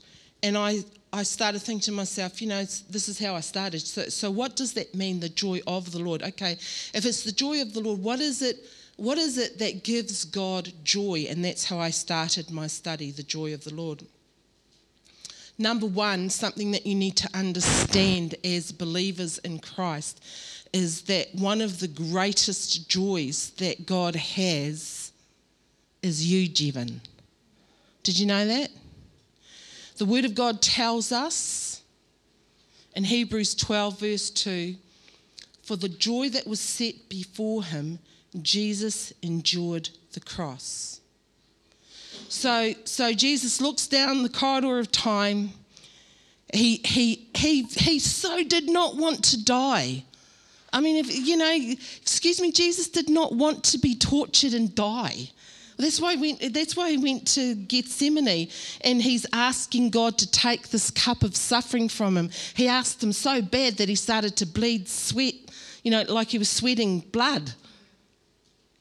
And 0.44 0.58
I, 0.58 0.80
I 1.12 1.24
started 1.24 1.62
thinking 1.62 1.82
to 1.82 1.92
myself, 1.92 2.42
you 2.42 2.48
know, 2.48 2.64
this 2.64 3.10
is 3.10 3.20
how 3.20 3.36
I 3.36 3.40
started. 3.42 3.82
So, 3.82 4.04
so 4.04 4.30
what 4.32 4.56
does 4.56 4.74
that 4.74 4.94
mean, 4.94 5.20
the 5.20 5.30
joy 5.30 5.62
of 5.68 5.92
the 5.92 6.00
Lord? 6.00 6.24
Okay, 6.24 6.54
if 6.94 7.06
it's 7.06 7.24
the 7.24 7.32
joy 7.32 7.62
of 7.62 7.74
the 7.74 7.82
Lord, 7.82 8.02
what 8.02 8.20
is 8.20 8.42
it? 8.42 8.66
What 8.98 9.18
is 9.18 9.38
it 9.38 9.60
that 9.60 9.84
gives 9.84 10.26
God 10.26 10.72
joy? 10.84 11.28
And 11.30 11.46
that's 11.46 11.66
how 11.66 11.78
I 11.80 11.92
started 11.92 12.50
my 12.50 12.68
study, 12.68 13.12
the 13.12 13.24
joy 13.24 13.54
of 13.54 13.64
the 13.64 13.74
Lord. 13.74 14.04
Number 15.60 15.88
one, 15.88 16.30
something 16.30 16.72
that 16.72 16.86
you 16.86 16.96
need 16.96 17.16
to 17.18 17.30
understand 17.34 18.36
as 18.44 18.72
believers 18.72 19.40
in 19.40 19.60
Christ 19.60 20.24
is 20.74 21.04
that 21.04 21.34
one 21.34 21.62
of 21.62 21.80
the 21.80 21.88
greatest 21.88 22.90
joys 22.90 23.52
that 23.58 23.86
God 23.86 24.16
has 24.16 25.12
is 26.04 26.32
you, 26.32 26.48
Jevon. 26.48 27.00
Did 28.08 28.20
you 28.20 28.26
know 28.26 28.48
that? 28.48 28.70
The 29.98 30.06
Word 30.06 30.24
of 30.24 30.34
God 30.34 30.62
tells 30.62 31.12
us 31.12 31.82
in 32.96 33.04
Hebrews 33.04 33.54
12, 33.54 34.00
verse 34.00 34.30
2 34.30 34.76
For 35.62 35.76
the 35.76 35.90
joy 35.90 36.30
that 36.30 36.48
was 36.48 36.62
set 36.62 37.10
before 37.10 37.66
him, 37.66 38.00
Jesus 38.42 39.12
endured 39.22 39.90
the 40.14 40.22
cross. 40.22 41.02
So, 42.30 42.76
so 42.86 43.12
Jesus 43.12 43.60
looks 43.60 43.88
down 43.88 44.24
the 44.24 44.30
corridor 44.30 44.80
of 44.80 44.90
time. 44.90 45.50
He, 46.54 46.80
he, 46.86 47.28
he, 47.36 47.64
he 47.64 48.00
so 48.00 48.42
did 48.42 48.70
not 48.70 48.96
want 48.96 49.22
to 49.26 49.44
die. 49.44 50.06
I 50.72 50.80
mean, 50.80 50.96
if, 50.96 51.14
you 51.14 51.36
know, 51.36 51.54
excuse 52.02 52.40
me, 52.40 52.54
Jesus 52.54 52.88
did 52.88 53.10
not 53.10 53.34
want 53.34 53.66
to 53.66 53.78
be 53.78 53.96
tortured 53.96 54.54
and 54.54 54.74
die. 54.74 55.32
That's 55.78 56.02
why, 56.02 56.16
he 56.16 56.22
went, 56.22 56.54
that's 56.54 56.76
why 56.76 56.90
he 56.90 56.98
went 56.98 57.28
to 57.36 57.54
Gethsemane 57.54 58.50
and 58.82 59.02
he's 59.02 59.28
asking 59.32 59.92
God 59.92 60.18
to 60.18 60.32
take 60.32 60.70
this 60.70 60.90
cup 60.90 61.22
of 61.22 61.36
suffering 61.36 61.88
from 61.88 62.18
him. 62.18 62.32
He 62.56 62.68
asked 62.68 63.04
him 63.04 63.14
so 63.14 63.44
bad 63.44 63.78
that 63.78 63.88
he 63.88 63.96
started 63.96 64.36
to 64.38 64.48
bleed 64.48 64.90
sweat, 64.90 65.36
you 65.84 65.92
know, 65.92 66.02
like 66.10 66.30
he 66.30 66.40
was 66.40 66.50
sweating 66.50 67.02
blood. 67.12 67.54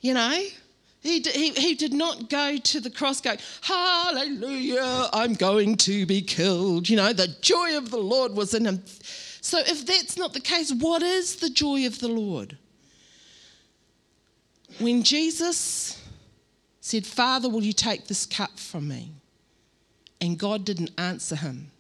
You 0.00 0.15
know? 0.15 0.43
He, 1.03 1.21
he, 1.21 1.50
he 1.50 1.75
did 1.75 1.93
not 1.93 2.31
go 2.31 2.57
to 2.57 2.81
the 2.81 2.91
cross 2.91 3.21
going, 3.21 3.38
Hallelujah, 3.61 5.09
I'm 5.12 5.35
going 5.35 5.76
to 5.79 6.07
be 6.07 6.23
killed. 6.23 6.88
You 6.88 6.97
know, 6.97 7.12
the 7.12 7.29
joy 7.43 7.76
of 7.76 7.91
the 7.91 7.99
Lord 7.99 8.33
was 8.33 8.55
in 8.55 8.65
him. 8.65 8.83
So, 9.41 9.59
if 9.61 9.87
that's 9.87 10.17
not 10.17 10.33
the 10.33 10.41
case, 10.41 10.73
what 10.73 11.03
is 11.03 11.37
the 11.37 11.50
joy 11.50 11.87
of 11.87 12.00
the 12.00 12.09
Lord? 12.09 12.59
When 14.81 15.05
Jesus 15.05 16.03
said, 16.87 17.05
Father, 17.05 17.49
will 17.49 17.64
you 17.64 17.73
take 17.73 18.07
this 18.07 18.25
cup 18.25 18.61
from 18.61 18.87
me? 18.87 19.11
And 20.21 20.38
God 20.38 20.64
didn't 20.64 20.93
answer 20.97 21.35
him. 21.35 21.73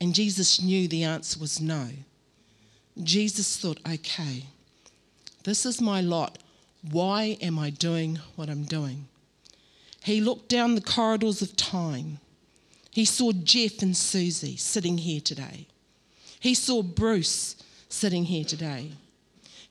And 0.00 0.12
Jesus 0.12 0.60
knew 0.60 0.88
the 0.88 1.04
answer 1.04 1.38
was 1.38 1.60
no. 1.60 1.90
Jesus 3.00 3.56
thought, 3.56 3.78
okay, 3.88 4.46
this 5.44 5.64
is 5.64 5.80
my 5.80 6.00
lot. 6.00 6.38
Why 6.90 7.38
am 7.40 7.60
I 7.60 7.70
doing 7.70 8.18
what 8.34 8.50
I'm 8.50 8.64
doing? 8.64 9.06
He 10.02 10.20
looked 10.20 10.48
down 10.48 10.74
the 10.74 10.80
corridors 10.80 11.40
of 11.40 11.54
time. 11.54 12.18
He 12.90 13.04
saw 13.04 13.30
Jeff 13.30 13.82
and 13.82 13.96
Susie 13.96 14.56
sitting 14.56 14.98
here 14.98 15.20
today. 15.20 15.68
He 16.40 16.54
saw 16.54 16.82
Bruce 16.82 17.54
sitting 17.88 18.24
here 18.24 18.44
today. 18.44 18.94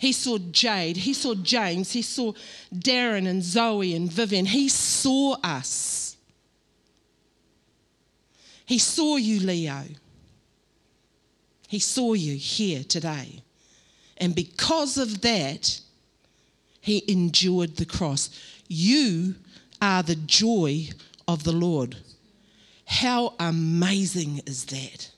He 0.03 0.12
saw 0.12 0.38
Jade. 0.38 0.98
He 0.98 1.13
saw 1.13 1.33
James. 1.33 1.93
He 1.93 2.01
saw 2.01 2.33
Darren 2.75 3.25
and 3.25 3.41
Zoe 3.41 3.95
and 3.95 4.12
Vivian. 4.12 4.48
He 4.48 4.67
saw 4.67 5.38
us. 5.41 6.17
He 8.65 8.79
saw 8.79 9.15
you, 9.15 9.39
Leo. 9.39 9.83
He 11.69 11.79
saw 11.79 12.15
you 12.15 12.36
here 12.36 12.83
today. 12.83 13.43
And 14.17 14.36
because 14.36 14.98
of 14.98 15.22
that, 15.22 15.79
he 16.81 17.05
endured 17.07 17.77
the 17.77 17.86
cross. 17.86 18.29
You 18.67 19.36
are 19.81 20.03
the 20.03 20.17
joy 20.17 20.89
of 21.29 21.45
the 21.45 21.53
Lord. 21.53 21.95
How 22.86 23.36
amazing 23.39 24.41
is 24.45 24.65
that? 24.65 25.12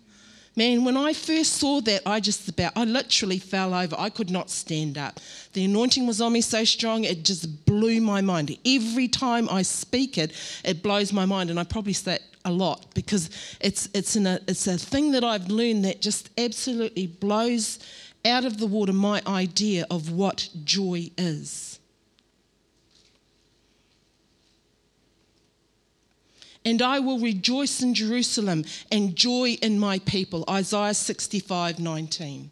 Man, 0.58 0.86
when 0.86 0.96
I 0.96 1.12
first 1.12 1.54
saw 1.54 1.82
that, 1.82 2.02
I 2.06 2.22
just 2.22 2.48
about, 2.48 2.72
I 2.78 2.86
literally 2.86 3.40
fell 3.40 3.74
over. 3.74 3.94
I 4.00 4.10
could 4.10 4.30
not 4.30 4.50
stand 4.50 4.98
up. 4.98 5.20
The 5.52 5.66
anointing 5.66 6.08
was 6.08 6.22
on 6.22 6.32
me 6.32 6.40
so 6.40 6.64
strong, 6.64 7.04
it 7.04 7.26
just 7.26 7.66
blew 7.66 8.00
my 8.00 8.22
mind. 8.22 8.58
Every 8.66 9.10
time 9.10 9.50
I 9.50 9.64
speak 9.64 10.18
it, 10.18 10.32
it 10.64 10.82
blows 10.82 11.12
my 11.12 11.26
mind. 11.26 11.50
And 11.50 11.60
I 11.60 11.66
probably 11.66 11.92
say 11.92 12.16
it 12.16 12.24
a 12.46 12.52
lot 12.52 12.86
because 12.94 13.30
it's, 13.60 13.90
it's, 13.94 14.16
a, 14.16 14.40
it's 14.48 14.68
a 14.68 14.78
thing 14.78 15.12
that 15.12 15.26
I've 15.26 15.50
learned 15.50 15.84
that 15.84 16.02
just 16.02 16.30
absolutely 16.38 17.08
blows 17.08 17.80
out 18.24 18.46
of 18.46 18.58
the 18.58 18.68
water 18.68 18.94
my 18.94 19.22
idea 19.28 19.86
of 19.92 20.12
what 20.12 20.50
joy 20.64 21.10
is. 21.18 21.75
And 26.66 26.82
I 26.82 27.00
will 27.00 27.20
rejoice 27.20 27.82
in 27.82 27.94
Jerusalem 27.94 28.66
and 28.92 29.16
joy 29.16 29.58
in 29.62 29.80
my 29.80 30.00
people. 30.00 30.44
Isaiah 30.50 30.94
65 30.94 31.80
19. 31.80 32.52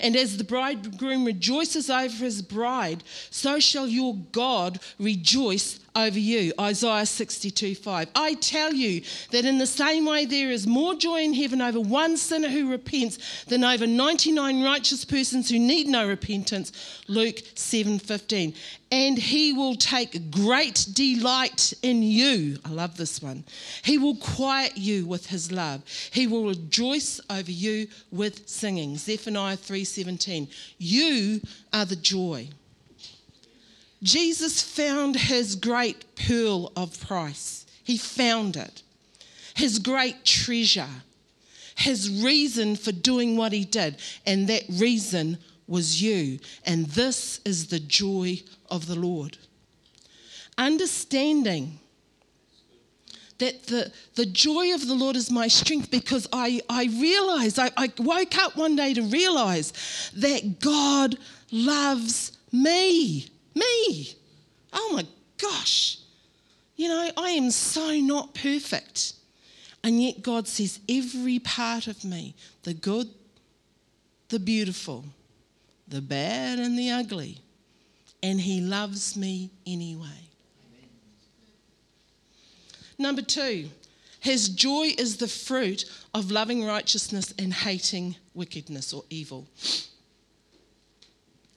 And 0.00 0.16
as 0.16 0.36
the 0.36 0.44
bridegroom 0.44 1.24
rejoices 1.24 1.88
over 1.88 2.24
his 2.24 2.42
bride, 2.42 3.04
so 3.30 3.58
shall 3.60 3.86
your 3.86 4.16
God 4.32 4.80
rejoice 4.98 5.80
over 5.96 6.18
you. 6.18 6.52
Isaiah 6.60 7.06
62 7.06 7.74
5. 7.76 8.08
I 8.14 8.34
tell 8.34 8.74
you 8.74 9.02
that 9.30 9.44
in 9.44 9.58
the 9.58 9.66
same 9.66 10.06
way 10.06 10.24
there 10.24 10.50
is 10.50 10.66
more 10.66 10.94
joy 10.94 11.22
in 11.22 11.32
heaven 11.32 11.60
over 11.62 11.80
one 11.80 12.16
sinner 12.16 12.48
who 12.48 12.70
repents 12.70 13.44
than 13.44 13.62
over 13.62 13.86
99 13.86 14.62
righteous 14.62 15.04
persons 15.04 15.48
who 15.48 15.58
need 15.58 15.86
no 15.86 16.06
repentance. 16.06 16.72
Luke 17.06 17.40
7 17.54 17.98
15. 17.98 18.54
And 18.90 19.18
he 19.18 19.52
will 19.52 19.74
take 19.74 20.30
great 20.30 20.86
delight 20.92 21.72
in 21.82 22.02
you. 22.02 22.58
I 22.64 22.70
love 22.70 22.96
this 22.96 23.22
one. 23.22 23.44
He 23.82 23.98
will 23.98 24.16
quiet 24.16 24.76
you 24.76 25.06
with 25.06 25.26
his 25.26 25.50
love. 25.50 25.82
He 26.12 26.26
will 26.26 26.46
rejoice 26.46 27.20
over 27.30 27.50
you 27.50 27.88
with 28.10 28.48
singing. 28.48 28.96
Zephaniah 28.96 29.56
3:17. 29.56 30.48
You 30.78 31.40
are 31.72 31.84
the 31.84 31.96
joy. 31.96 32.48
Jesus 34.04 34.62
found 34.62 35.16
his 35.16 35.56
great 35.56 36.04
pearl 36.14 36.70
of 36.76 37.00
price. 37.00 37.64
He 37.82 37.96
found 37.96 38.54
it, 38.54 38.82
his 39.54 39.78
great 39.78 40.24
treasure, 40.24 41.02
his 41.74 42.22
reason 42.22 42.76
for 42.76 42.92
doing 42.92 43.36
what 43.36 43.52
he 43.52 43.64
did. 43.64 43.96
And 44.26 44.46
that 44.48 44.64
reason 44.68 45.38
was 45.66 46.02
you. 46.02 46.38
And 46.66 46.86
this 46.86 47.40
is 47.46 47.68
the 47.68 47.80
joy 47.80 48.42
of 48.70 48.86
the 48.86 48.94
Lord. 48.94 49.38
Understanding 50.58 51.78
that 53.38 53.64
the, 53.64 53.90
the 54.16 54.26
joy 54.26 54.74
of 54.74 54.86
the 54.86 54.94
Lord 54.94 55.16
is 55.16 55.30
my 55.30 55.48
strength 55.48 55.90
because 55.90 56.28
I, 56.30 56.60
I 56.68 56.84
realized, 56.84 57.58
I, 57.58 57.70
I 57.76 57.90
woke 57.98 58.36
up 58.36 58.54
one 58.54 58.76
day 58.76 58.92
to 58.92 59.02
realize 59.02 59.72
that 60.14 60.60
God 60.60 61.16
loves 61.50 62.36
me. 62.52 63.30
Me. 63.54 64.14
Oh 64.72 64.90
my 64.92 65.06
gosh. 65.38 65.98
You 66.76 66.88
know, 66.88 67.10
I 67.16 67.30
am 67.30 67.50
so 67.50 67.98
not 68.00 68.34
perfect. 68.34 69.14
And 69.82 70.02
yet 70.02 70.22
God 70.22 70.48
says, 70.48 70.80
every 70.88 71.38
part 71.38 71.86
of 71.86 72.04
me, 72.04 72.34
the 72.62 72.74
good, 72.74 73.08
the 74.28 74.38
beautiful, 74.38 75.04
the 75.86 76.00
bad, 76.00 76.58
and 76.58 76.78
the 76.78 76.90
ugly, 76.90 77.38
and 78.22 78.40
He 78.40 78.60
loves 78.60 79.16
me 79.16 79.50
anyway. 79.66 80.24
Number 82.98 83.22
two, 83.22 83.68
his 84.20 84.48
joy 84.48 84.92
is 84.96 85.18
the 85.18 85.28
fruit 85.28 85.84
of 86.14 86.30
loving 86.30 86.64
righteousness 86.64 87.34
and 87.38 87.52
hating 87.52 88.16
wickedness 88.32 88.94
or 88.94 89.04
evil. 89.10 89.46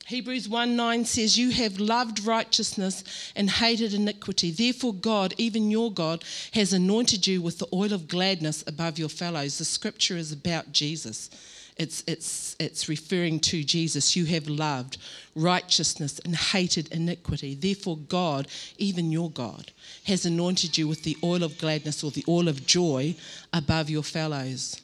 Hebrews 0.08 0.48
1 0.48 0.74
9 0.74 1.04
says, 1.04 1.36
You 1.36 1.50
have 1.50 1.78
loved 1.78 2.24
righteousness 2.24 3.04
and 3.36 3.50
hated 3.50 3.92
iniquity. 3.92 4.50
Therefore, 4.50 4.94
God, 4.94 5.34
even 5.36 5.70
your 5.70 5.92
God, 5.92 6.24
has 6.54 6.72
anointed 6.72 7.26
you 7.26 7.42
with 7.42 7.58
the 7.58 7.68
oil 7.74 7.92
of 7.92 8.08
gladness 8.08 8.64
above 8.66 8.98
your 8.98 9.10
fellows. 9.10 9.58
The 9.58 9.66
scripture 9.66 10.16
is 10.16 10.32
about 10.32 10.72
Jesus. 10.72 11.28
It's, 11.76 12.02
it's, 12.06 12.56
it's 12.58 12.88
referring 12.88 13.40
to 13.40 13.62
Jesus. 13.62 14.16
You 14.16 14.24
have 14.24 14.48
loved 14.48 14.96
righteousness 15.36 16.18
and 16.24 16.34
hated 16.34 16.90
iniquity. 16.90 17.54
Therefore, 17.54 17.98
God, 17.98 18.48
even 18.78 19.12
your 19.12 19.30
God, 19.30 19.72
has 20.06 20.24
anointed 20.24 20.78
you 20.78 20.88
with 20.88 21.02
the 21.02 21.18
oil 21.22 21.42
of 21.42 21.58
gladness 21.58 22.02
or 22.02 22.10
the 22.10 22.24
oil 22.26 22.48
of 22.48 22.64
joy 22.64 23.14
above 23.52 23.90
your 23.90 24.02
fellows. 24.02 24.80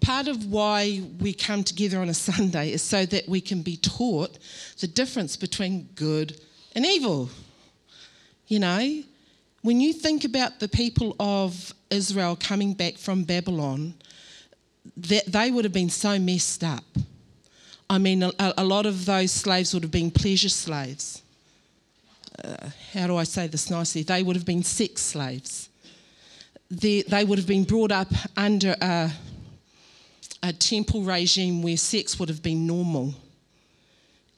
Part 0.00 0.28
of 0.28 0.46
why 0.46 1.02
we 1.20 1.32
come 1.32 1.62
together 1.64 2.00
on 2.00 2.08
a 2.08 2.14
Sunday 2.14 2.72
is 2.72 2.82
so 2.82 3.06
that 3.06 3.28
we 3.28 3.40
can 3.40 3.62
be 3.62 3.76
taught 3.76 4.38
the 4.80 4.86
difference 4.86 5.36
between 5.36 5.88
good 5.94 6.40
and 6.74 6.86
evil. 6.86 7.30
You 8.46 8.58
know, 8.58 9.02
when 9.62 9.80
you 9.80 9.92
think 9.92 10.24
about 10.24 10.60
the 10.60 10.68
people 10.68 11.14
of 11.20 11.74
Israel 11.90 12.36
coming 12.38 12.72
back 12.74 12.96
from 12.96 13.24
Babylon, 13.24 13.94
that 14.96 15.26
they 15.26 15.50
would 15.50 15.64
have 15.64 15.72
been 15.72 15.90
so 15.90 16.18
messed 16.18 16.64
up. 16.64 16.84
I 17.88 17.98
mean, 17.98 18.22
a, 18.22 18.32
a 18.38 18.64
lot 18.64 18.86
of 18.86 19.04
those 19.04 19.30
slaves 19.32 19.74
would 19.74 19.82
have 19.82 19.92
been 19.92 20.10
pleasure 20.10 20.48
slaves. 20.48 21.22
Uh, 22.42 22.70
how 22.94 23.06
do 23.06 23.16
I 23.16 23.24
say 23.24 23.46
this 23.48 23.68
nicely? 23.68 24.02
They 24.02 24.22
would 24.22 24.36
have 24.36 24.46
been 24.46 24.62
sex 24.62 25.02
slaves. 25.02 25.68
They, 26.70 27.02
they 27.02 27.24
would 27.24 27.38
have 27.38 27.48
been 27.48 27.64
brought 27.64 27.92
up 27.92 28.08
under 28.36 28.76
a 28.80 29.10
a 30.42 30.52
temple 30.52 31.02
regime 31.02 31.62
where 31.62 31.76
sex 31.76 32.18
would 32.18 32.28
have 32.28 32.42
been 32.42 32.66
normal, 32.66 33.14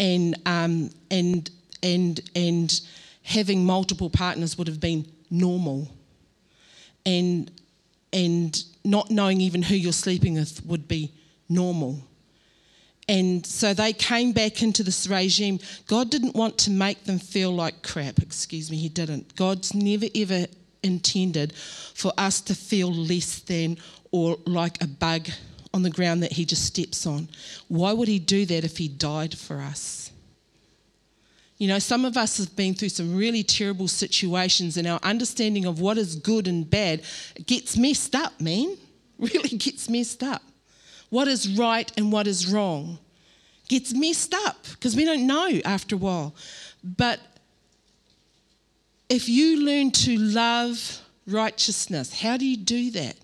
and 0.00 0.36
um, 0.46 0.90
and 1.10 1.50
and 1.82 2.20
and 2.34 2.80
having 3.22 3.64
multiple 3.64 4.10
partners 4.10 4.58
would 4.58 4.66
have 4.66 4.80
been 4.80 5.06
normal, 5.30 5.88
and 7.06 7.50
and 8.12 8.64
not 8.84 9.10
knowing 9.10 9.40
even 9.40 9.62
who 9.62 9.74
you're 9.74 9.92
sleeping 9.92 10.34
with 10.34 10.64
would 10.66 10.88
be 10.88 11.12
normal. 11.48 12.02
And 13.08 13.44
so 13.44 13.74
they 13.74 13.92
came 13.92 14.32
back 14.32 14.62
into 14.62 14.82
this 14.82 15.08
regime. 15.08 15.58
God 15.86 16.10
didn't 16.10 16.34
want 16.34 16.56
to 16.58 16.70
make 16.70 17.04
them 17.04 17.18
feel 17.18 17.52
like 17.52 17.82
crap, 17.82 18.18
excuse 18.18 18.70
me, 18.70 18.76
He 18.76 18.88
didn't. 18.88 19.34
God's 19.36 19.74
never 19.74 20.06
ever 20.14 20.46
intended 20.82 21.52
for 21.54 22.12
us 22.18 22.40
to 22.40 22.54
feel 22.54 22.92
less 22.92 23.40
than 23.40 23.76
or 24.10 24.36
like 24.46 24.82
a 24.82 24.86
bug 24.86 25.28
on 25.74 25.82
the 25.82 25.90
ground 25.90 26.22
that 26.22 26.32
he 26.32 26.44
just 26.44 26.64
steps 26.64 27.06
on. 27.06 27.28
Why 27.68 27.92
would 27.92 28.08
he 28.08 28.18
do 28.18 28.44
that 28.46 28.64
if 28.64 28.78
he 28.78 28.88
died 28.88 29.36
for 29.36 29.60
us? 29.60 30.10
You 31.58 31.68
know, 31.68 31.78
some 31.78 32.04
of 32.04 32.16
us 32.16 32.38
have 32.38 32.56
been 32.56 32.74
through 32.74 32.88
some 32.88 33.16
really 33.16 33.42
terrible 33.42 33.86
situations, 33.88 34.76
and 34.76 34.86
our 34.86 35.00
understanding 35.02 35.64
of 35.64 35.80
what 35.80 35.96
is 35.96 36.16
good 36.16 36.48
and 36.48 36.68
bad 36.68 37.02
gets 37.46 37.76
messed 37.76 38.14
up, 38.14 38.40
man. 38.40 38.76
Really 39.18 39.50
gets 39.56 39.88
messed 39.88 40.24
up. 40.24 40.42
What 41.08 41.28
is 41.28 41.56
right 41.56 41.92
and 41.96 42.10
what 42.10 42.26
is 42.26 42.50
wrong 42.50 42.98
gets 43.68 43.94
messed 43.94 44.34
up 44.34 44.56
because 44.72 44.96
we 44.96 45.04
don't 45.04 45.26
know 45.26 45.60
after 45.64 45.94
a 45.94 45.98
while. 45.98 46.34
But 46.82 47.20
if 49.08 49.28
you 49.28 49.64
learn 49.64 49.90
to 49.92 50.16
love 50.16 51.00
righteousness, 51.26 52.20
how 52.20 52.36
do 52.36 52.44
you 52.44 52.56
do 52.56 52.90
that? 52.92 53.16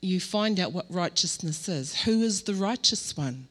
You 0.00 0.20
find 0.20 0.60
out 0.60 0.72
what 0.72 0.86
righteousness 0.90 1.68
is. 1.68 2.02
Who 2.02 2.22
is 2.22 2.42
the 2.42 2.54
righteous 2.54 3.16
one? 3.16 3.48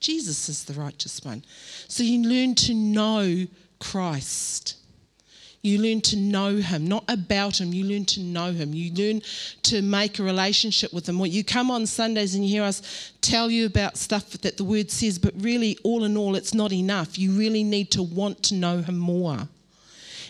Jesus 0.00 0.48
is 0.48 0.64
the 0.64 0.74
righteous 0.74 1.24
one. 1.24 1.44
So 1.88 2.02
you 2.02 2.28
learn 2.28 2.54
to 2.56 2.74
know 2.74 3.46
Christ. 3.78 4.76
You 5.62 5.78
learn 5.78 6.02
to 6.02 6.16
know 6.16 6.56
him, 6.56 6.86
not 6.86 7.04
about 7.08 7.58
him. 7.58 7.72
You 7.72 7.84
learn 7.84 8.04
to 8.06 8.20
know 8.20 8.52
him. 8.52 8.74
You 8.74 8.92
learn 8.92 9.22
to 9.62 9.80
make 9.80 10.18
a 10.18 10.22
relationship 10.22 10.92
with 10.92 11.08
him. 11.08 11.18
You 11.24 11.42
come 11.42 11.70
on 11.70 11.86
Sundays 11.86 12.34
and 12.34 12.44
you 12.44 12.50
hear 12.50 12.64
us 12.64 13.12
tell 13.22 13.50
you 13.50 13.64
about 13.64 13.96
stuff 13.96 14.32
that 14.32 14.58
the 14.58 14.64
word 14.64 14.90
says, 14.90 15.18
but 15.18 15.32
really, 15.38 15.78
all 15.82 16.04
in 16.04 16.18
all, 16.18 16.36
it's 16.36 16.52
not 16.52 16.70
enough. 16.70 17.18
You 17.18 17.30
really 17.30 17.64
need 17.64 17.90
to 17.92 18.02
want 18.02 18.42
to 18.44 18.54
know 18.54 18.82
him 18.82 18.98
more. 18.98 19.48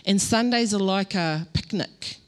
And 0.07 0.23
Sundays 0.23 0.73
are 0.73 0.79
like 0.79 1.17
a 1.17 1.49
picnic 1.53 2.19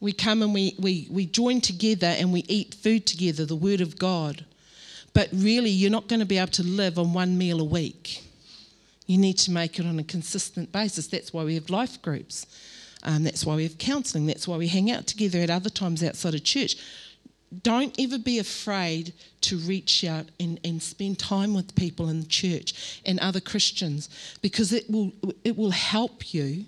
we 0.00 0.12
come 0.12 0.42
and 0.42 0.54
we, 0.54 0.74
we, 0.78 1.06
we 1.10 1.26
join 1.26 1.60
together 1.60 2.06
and 2.06 2.32
we 2.32 2.44
eat 2.48 2.74
food 2.74 3.06
together, 3.06 3.44
the 3.44 3.54
Word 3.56 3.80
of 3.80 3.98
God. 3.98 4.44
But 5.12 5.28
really, 5.32 5.70
you're 5.70 5.90
not 5.90 6.08
going 6.08 6.20
to 6.20 6.26
be 6.26 6.38
able 6.38 6.52
to 6.52 6.62
live 6.62 6.98
on 6.98 7.12
one 7.12 7.36
meal 7.36 7.60
a 7.60 7.64
week. 7.64 8.22
You 9.06 9.18
need 9.18 9.38
to 9.38 9.50
make 9.50 9.78
it 9.78 9.86
on 9.86 9.98
a 9.98 10.04
consistent 10.04 10.72
basis. 10.72 11.08
That's 11.08 11.32
why 11.32 11.44
we 11.44 11.54
have 11.54 11.68
life 11.68 12.00
groups. 12.00 12.46
Um, 13.02 13.24
that's 13.24 13.44
why 13.44 13.56
we 13.56 13.64
have 13.64 13.76
counselling. 13.76 14.26
That's 14.26 14.46
why 14.46 14.56
we 14.56 14.68
hang 14.68 14.90
out 14.90 15.06
together 15.06 15.40
at 15.40 15.50
other 15.50 15.70
times 15.70 16.02
outside 16.02 16.34
of 16.34 16.44
church. 16.44 16.76
Don't 17.62 17.94
ever 17.98 18.18
be 18.18 18.38
afraid 18.38 19.12
to 19.40 19.58
reach 19.58 20.04
out 20.04 20.26
and, 20.38 20.60
and 20.62 20.80
spend 20.80 21.18
time 21.18 21.52
with 21.52 21.74
people 21.74 22.08
in 22.08 22.20
the 22.20 22.26
church 22.26 23.00
and 23.04 23.18
other 23.18 23.40
Christians 23.40 24.08
because 24.40 24.72
it 24.72 24.88
will, 24.88 25.12
it 25.42 25.56
will 25.56 25.72
help 25.72 26.32
you 26.32 26.66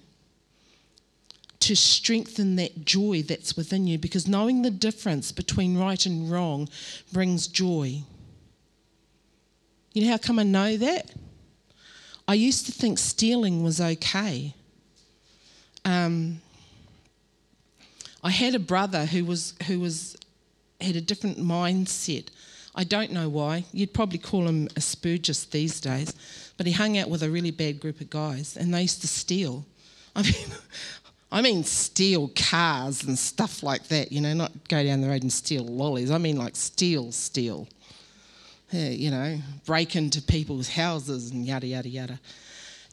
to 1.62 1.76
strengthen 1.76 2.56
that 2.56 2.84
joy 2.84 3.22
that's 3.22 3.56
within 3.56 3.86
you 3.86 3.96
because 3.96 4.26
knowing 4.26 4.62
the 4.62 4.70
difference 4.70 5.30
between 5.30 5.78
right 5.78 6.04
and 6.06 6.30
wrong 6.30 6.68
brings 7.12 7.46
joy. 7.46 8.02
You 9.92 10.04
know 10.04 10.10
how 10.10 10.18
come 10.18 10.40
I 10.40 10.42
know 10.42 10.76
that? 10.76 11.12
I 12.26 12.34
used 12.34 12.66
to 12.66 12.72
think 12.72 12.98
stealing 12.98 13.62
was 13.62 13.80
okay. 13.80 14.54
Um, 15.84 16.40
I 18.24 18.30
had 18.30 18.56
a 18.56 18.60
brother 18.60 19.06
who 19.06 19.24
was 19.24 19.54
who 19.66 19.78
was 19.78 20.16
had 20.80 20.96
a 20.96 21.00
different 21.00 21.38
mindset. 21.38 22.28
I 22.74 22.82
don't 22.82 23.12
know 23.12 23.28
why. 23.28 23.66
You'd 23.72 23.92
probably 23.94 24.18
call 24.18 24.48
him 24.48 24.66
a 24.76 24.80
Asperger's 24.80 25.44
these 25.44 25.80
days, 25.80 26.12
but 26.56 26.66
he 26.66 26.72
hung 26.72 26.98
out 26.98 27.08
with 27.08 27.22
a 27.22 27.30
really 27.30 27.50
bad 27.52 27.78
group 27.78 28.00
of 28.00 28.10
guys, 28.10 28.56
and 28.56 28.74
they 28.74 28.82
used 28.82 29.00
to 29.02 29.08
steal. 29.08 29.64
I 30.16 30.22
mean, 30.22 30.50
I 31.32 31.40
mean, 31.40 31.64
steal 31.64 32.30
cars 32.36 33.04
and 33.04 33.18
stuff 33.18 33.62
like 33.62 33.88
that, 33.88 34.12
you 34.12 34.20
know, 34.20 34.34
not 34.34 34.52
go 34.68 34.84
down 34.84 35.00
the 35.00 35.08
road 35.08 35.22
and 35.22 35.32
steal 35.32 35.64
lollies. 35.64 36.10
I 36.10 36.18
mean, 36.18 36.36
like, 36.36 36.54
steal, 36.54 37.10
steal. 37.10 37.68
Yeah, 38.70 38.90
you 38.90 39.10
know, 39.10 39.38
break 39.64 39.96
into 39.96 40.20
people's 40.20 40.68
houses 40.68 41.30
and 41.30 41.46
yada, 41.46 41.66
yada, 41.66 41.88
yada. 41.88 42.20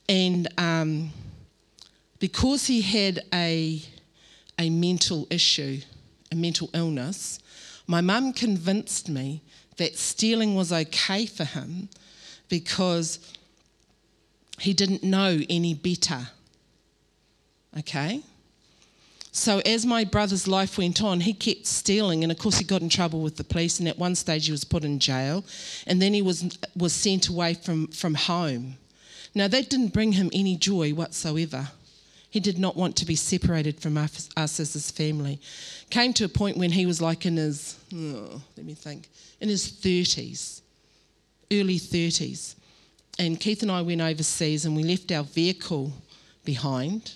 And 0.07 0.47
um, 0.57 1.11
because 2.19 2.65
he 2.65 2.81
had 2.81 3.19
a, 3.33 3.81
a 4.57 4.69
mental 4.69 5.27
issue, 5.29 5.81
a 6.31 6.35
mental 6.35 6.69
illness, 6.73 7.39
my 7.87 7.99
mum 7.99 8.31
convinced 8.31 9.09
me 9.09 9.41
that 9.75 9.97
stealing 9.97 10.55
was 10.55 10.71
okay 10.71 11.25
for 11.25 11.43
him 11.43 11.89
because 12.47 13.19
he 14.59 14.73
didn't 14.73 15.03
know 15.03 15.41
any 15.49 15.73
better. 15.73 16.29
Okay? 17.77 18.21
So 19.31 19.59
as 19.59 19.85
my 19.85 20.03
brother's 20.03 20.47
life 20.47 20.77
went 20.77 21.03
on, 21.03 21.21
he 21.21 21.33
kept 21.33 21.67
stealing, 21.67 22.23
and 22.23 22.31
of 22.31 22.37
course 22.39 22.57
he 22.57 22.65
got 22.65 22.81
in 22.81 22.89
trouble 22.89 23.21
with 23.21 23.37
the 23.37 23.43
police. 23.43 23.79
And 23.79 23.87
at 23.87 23.97
one 23.97 24.15
stage 24.15 24.45
he 24.47 24.51
was 24.51 24.63
put 24.63 24.83
in 24.83 24.99
jail, 24.99 25.45
and 25.85 26.01
then 26.01 26.13
he 26.13 26.21
was 26.21 26.57
was 26.75 26.93
sent 26.93 27.27
away 27.27 27.53
from 27.53 27.87
from 27.87 28.15
home. 28.15 28.77
Now 29.35 29.47
that 29.47 29.69
didn't 29.69 29.93
bring 29.93 30.13
him 30.13 30.29
any 30.33 30.55
joy 30.55 30.91
whatsoever. 30.93 31.69
He 32.31 32.39
did 32.39 32.59
not 32.59 32.75
want 32.75 32.95
to 32.97 33.05
be 33.05 33.15
separated 33.15 33.79
from 33.79 33.97
us, 33.97 34.29
us 34.37 34.59
as 34.59 34.73
his 34.73 34.91
family. 34.91 35.39
Came 35.89 36.13
to 36.13 36.25
a 36.25 36.29
point 36.29 36.57
when 36.57 36.71
he 36.71 36.85
was 36.85 37.01
like 37.01 37.25
in 37.25 37.37
his 37.37 37.77
oh, 37.93 38.41
let 38.57 38.65
me 38.65 38.73
think 38.73 39.09
in 39.39 39.49
his 39.49 39.67
thirties, 39.67 40.63
early 41.51 41.77
thirties, 41.77 42.55
and 43.19 43.39
Keith 43.39 43.61
and 43.61 43.71
I 43.71 43.83
went 43.83 44.01
overseas, 44.01 44.65
and 44.65 44.75
we 44.75 44.83
left 44.83 45.11
our 45.11 45.23
vehicle 45.23 45.93
behind 46.43 47.13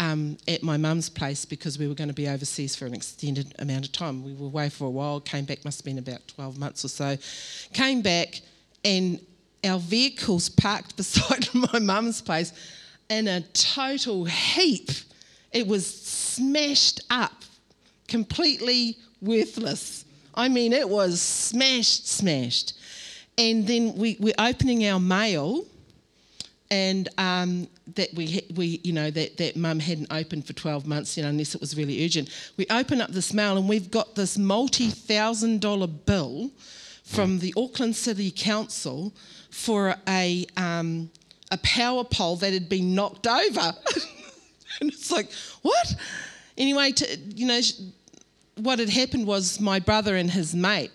um, 0.00 0.38
at 0.48 0.62
my 0.62 0.78
mum's 0.78 1.10
place 1.10 1.44
because 1.44 1.78
we 1.78 1.86
were 1.86 1.94
going 1.94 2.08
to 2.08 2.14
be 2.14 2.26
overseas 2.26 2.74
for 2.74 2.86
an 2.86 2.94
extended 2.94 3.54
amount 3.58 3.84
of 3.84 3.92
time. 3.92 4.24
We 4.24 4.32
were 4.32 4.46
away 4.46 4.70
for 4.70 4.86
a 4.86 4.90
while, 4.90 5.20
came 5.20 5.44
back, 5.44 5.62
must 5.62 5.80
have 5.80 5.84
been 5.84 5.98
about 5.98 6.26
12 6.26 6.58
months 6.58 6.84
or 6.86 6.88
so. 6.88 7.18
Came 7.74 8.00
back, 8.00 8.40
and 8.82 9.20
our 9.62 9.78
vehicles 9.78 10.48
parked 10.48 10.96
beside 10.96 11.46
my 11.54 11.78
mum's 11.78 12.22
place 12.22 12.54
in 13.10 13.28
a 13.28 13.42
total 13.52 14.24
heap. 14.24 14.88
It 15.52 15.66
was 15.66 15.86
smashed 15.86 17.02
up, 17.10 17.44
completely 18.08 18.96
worthless. 19.20 20.06
I 20.34 20.48
mean, 20.48 20.72
it 20.72 20.88
was 20.88 21.20
smashed, 21.20 22.08
smashed. 22.08 22.72
And 23.36 23.66
then 23.66 23.94
we, 23.96 24.16
we're 24.18 24.32
opening 24.38 24.86
our 24.86 25.00
mail, 25.00 25.66
and 26.70 27.06
um, 27.18 27.68
that 27.94 28.12
we, 28.14 28.42
we, 28.54 28.80
you 28.84 28.92
know, 28.92 29.10
that, 29.10 29.36
that 29.38 29.56
mum 29.56 29.80
hadn't 29.80 30.12
opened 30.12 30.46
for 30.46 30.52
12 30.52 30.86
months, 30.86 31.16
you 31.16 31.22
know, 31.22 31.28
unless 31.28 31.54
it 31.54 31.60
was 31.60 31.76
really 31.76 32.04
urgent. 32.04 32.28
We 32.56 32.66
open 32.70 33.00
up 33.00 33.10
this 33.10 33.32
mail, 33.32 33.56
and 33.56 33.68
we've 33.68 33.90
got 33.90 34.14
this 34.14 34.38
multi 34.38 34.88
thousand 34.88 35.60
dollar 35.60 35.86
bill 35.86 36.50
from 37.04 37.38
the 37.40 37.52
Auckland 37.56 37.96
City 37.96 38.30
Council 38.30 39.12
for 39.50 39.96
a, 40.08 40.46
um, 40.56 41.10
a 41.50 41.58
power 41.58 42.04
pole 42.04 42.36
that 42.36 42.52
had 42.52 42.68
been 42.68 42.94
knocked 42.94 43.26
over. 43.26 43.72
and 44.80 44.90
it's 44.90 45.10
like, 45.10 45.30
what? 45.62 45.94
Anyway, 46.56 46.92
to, 46.92 47.16
you 47.34 47.46
know, 47.46 47.60
what 48.56 48.78
had 48.78 48.90
happened 48.90 49.26
was 49.26 49.58
my 49.60 49.80
brother 49.80 50.16
and 50.16 50.30
his 50.30 50.54
mate 50.54 50.92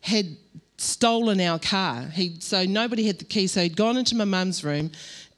had 0.00 0.36
stolen 0.78 1.40
our 1.40 1.58
car. 1.58 2.04
He, 2.04 2.36
so 2.40 2.64
nobody 2.64 3.06
had 3.06 3.18
the 3.18 3.24
key, 3.24 3.46
so 3.46 3.62
he'd 3.62 3.76
gone 3.76 3.96
into 3.96 4.16
my 4.16 4.24
mum's 4.24 4.64
room 4.64 4.90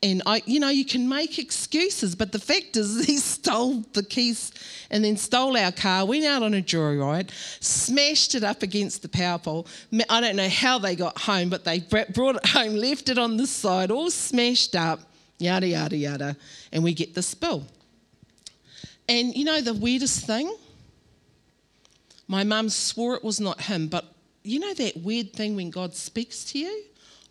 and 0.03 0.21
I, 0.27 0.43
you 0.47 0.59
know, 0.59 0.69
you 0.69 0.85
can 0.85 1.09
make 1.09 1.39
excuses, 1.39 2.17
but 2.17 2.33
the 2.33 2.39
fact 2.41 2.77
is, 2.77 3.05
he 3.07 3.19
stole 3.19 3.85
the 3.93 4.03
keys 4.03 4.51
and 4.91 5.05
then 5.05 5.17
stole 5.17 5.57
our 5.57 5.71
car, 5.71 6.05
went 6.05 6.25
out 6.25 6.43
on 6.43 6.55
a 6.55 6.61
joyride, 6.61 7.31
smashed 7.61 8.35
it 8.35 8.43
up 8.43 8.63
against 8.63 9.03
the 9.03 9.09
power 9.09 9.39
pole. 9.39 9.67
I 10.11 10.21
don't 10.21 10.37
know 10.37 10.49
how 10.49 10.79
they 10.79 10.97
got 10.97 11.19
home, 11.19 11.51
but 11.51 11.65
they 11.65 11.81
brought 11.81 12.37
it 12.37 12.47
home, 12.47 12.75
left 12.75 13.09
it 13.09 13.19
on 13.19 13.37
the 13.37 13.47
side, 13.47 13.91
all 13.91 14.11
smashed 14.11 14.75
up, 14.75 15.01
yada, 15.39 15.69
yada, 15.69 15.97
yada, 15.97 16.37
and 16.73 16.83
we 16.83 16.95
get 16.95 17.15
the 17.15 17.23
spill. 17.23 17.65
And 19.09 19.35
you 19.37 19.45
know, 19.45 19.61
the 19.61 19.75
weirdest 19.75 20.27
thing? 20.27 20.57
My 22.27 22.45
mum 22.45 22.71
swore 22.71 23.15
it 23.15 23.23
was 23.23 23.41
not 23.41 23.61
him, 23.61 23.89
but 23.89 24.07
you 24.43 24.59
know 24.59 24.75
that 24.75 24.97
weird 24.97 25.33
thing 25.33 25.55
when 25.55 25.71
God 25.71 25.95
speaks 25.95 26.45
to 26.47 26.59
you? 26.59 26.85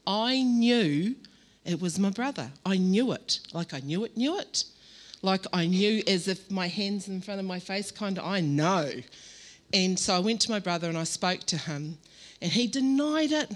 I 0.05 0.41
knew 0.41 1.15
it 1.65 1.81
was 1.81 1.99
my 1.99 2.09
brother. 2.09 2.51
I 2.65 2.77
knew 2.77 3.11
it. 3.11 3.39
Like 3.53 3.73
I 3.73 3.79
knew 3.79 4.03
it, 4.03 4.17
knew 4.17 4.39
it. 4.39 4.63
Like 5.21 5.45
I 5.53 5.67
knew 5.67 6.01
as 6.07 6.27
if 6.27 6.49
my 6.49 6.67
hands 6.67 7.07
in 7.07 7.21
front 7.21 7.39
of 7.39 7.45
my 7.45 7.59
face, 7.59 7.91
kind 7.91 8.17
of, 8.17 8.25
I 8.25 8.41
know. 8.41 8.91
And 9.73 9.97
so 9.97 10.15
I 10.15 10.19
went 10.19 10.41
to 10.41 10.51
my 10.51 10.59
brother 10.59 10.89
and 10.89 10.97
I 10.97 11.03
spoke 11.03 11.41
to 11.45 11.57
him, 11.57 11.97
and 12.41 12.51
he 12.51 12.67
denied 12.67 13.31
it. 13.31 13.51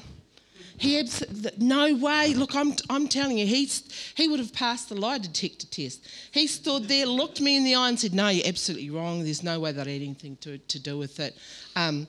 He 0.78 1.00
abs- 1.00 1.24
no 1.58 1.96
way. 1.96 2.34
Look, 2.34 2.56
I'm, 2.56 2.74
I'm 2.90 3.08
telling 3.08 3.38
you, 3.38 3.48
he's, 3.48 3.84
he 4.16 4.28
would 4.28 4.40
have 4.40 4.54
passed 4.54 4.90
the 4.90 4.96
lie 4.96 5.18
detector 5.18 5.68
test. 5.68 6.06
He 6.32 6.48
stood 6.48 6.88
there, 6.88 7.06
looked 7.06 7.40
me 7.40 7.56
in 7.56 7.64
the 7.64 7.76
eye, 7.76 7.90
and 7.90 8.00
said, 8.00 8.14
"No, 8.14 8.28
you're 8.28 8.46
absolutely 8.46 8.90
wrong. 8.90 9.24
There's 9.24 9.44
no 9.44 9.60
way 9.60 9.72
that 9.72 9.88
had 9.88 10.02
anything 10.02 10.38
to, 10.42 10.58
to 10.58 10.80
do 10.80 10.98
with 10.98 11.20
it." 11.20 11.38
Um, 11.76 12.08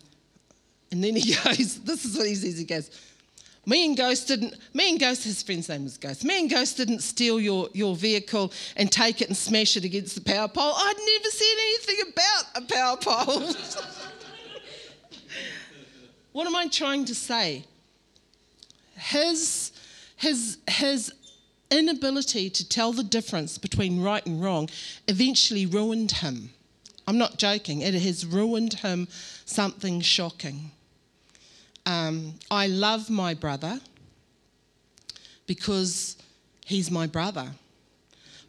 and 0.91 1.03
then 1.03 1.15
he 1.15 1.35
goes, 1.45 1.81
"This 1.81 2.05
is 2.05 2.17
what 2.17 2.27
he 2.27 2.35
says." 2.35 2.59
He 2.59 2.65
goes, 2.65 2.91
me 3.67 3.85
and 3.85 3.97
Ghost 3.97 4.29
didn't, 4.29 4.55
me 4.73 4.91
and 4.91 5.01
Ghost, 5.01 5.25
his 5.25 5.43
friend's 5.43 5.69
name 5.69 5.83
was 5.83 5.99
Ghost, 5.99 6.25
me 6.25 6.39
and 6.41 6.49
Ghost 6.49 6.77
didn't 6.77 7.01
steal 7.01 7.41
your, 7.41 7.69
your 7.73 7.97
vehicle 7.97 8.53
and 8.77 8.91
take 8.91 9.21
it 9.21 9.27
and 9.29 9.37
smash 9.37 9.77
it 9.77 9.85
against 9.85 10.15
the 10.15 10.21
power 10.21 10.47
pole. 10.47 10.73
I'd 10.77 10.95
never 10.97 11.31
seen 11.31 11.59
anything 11.59 12.13
about 12.13 12.45
a 12.55 12.63
power 12.73 12.97
pole. 12.97 13.43
what 16.33 16.47
am 16.47 16.55
I 16.55 16.69
trying 16.69 17.05
to 17.07 17.15
say? 17.15 17.65
His, 18.95 19.73
his, 20.17 20.59
his 20.69 21.13
inability 21.71 22.49
to 22.51 22.69
tell 22.69 22.93
the 22.93 23.03
difference 23.03 23.59
between 23.59 24.01
right 24.01 24.25
and 24.25 24.41
wrong 24.43 24.69
eventually 25.09 25.67
ruined 25.67 26.13
him. 26.13 26.51
I'm 27.09 27.19
not 27.19 27.37
joking, 27.37 27.81
it 27.81 27.95
has 27.95 28.25
ruined 28.25 28.75
him 28.75 29.09
something 29.45 30.01
shocking. 30.01 30.71
Um, 31.87 32.35
I 32.51 32.67
love 32.67 33.09
my 33.09 33.35
brother 33.35 33.81
because 35.47 36.17
he's 36.65 36.91
my 36.91 37.07
brother. 37.07 37.53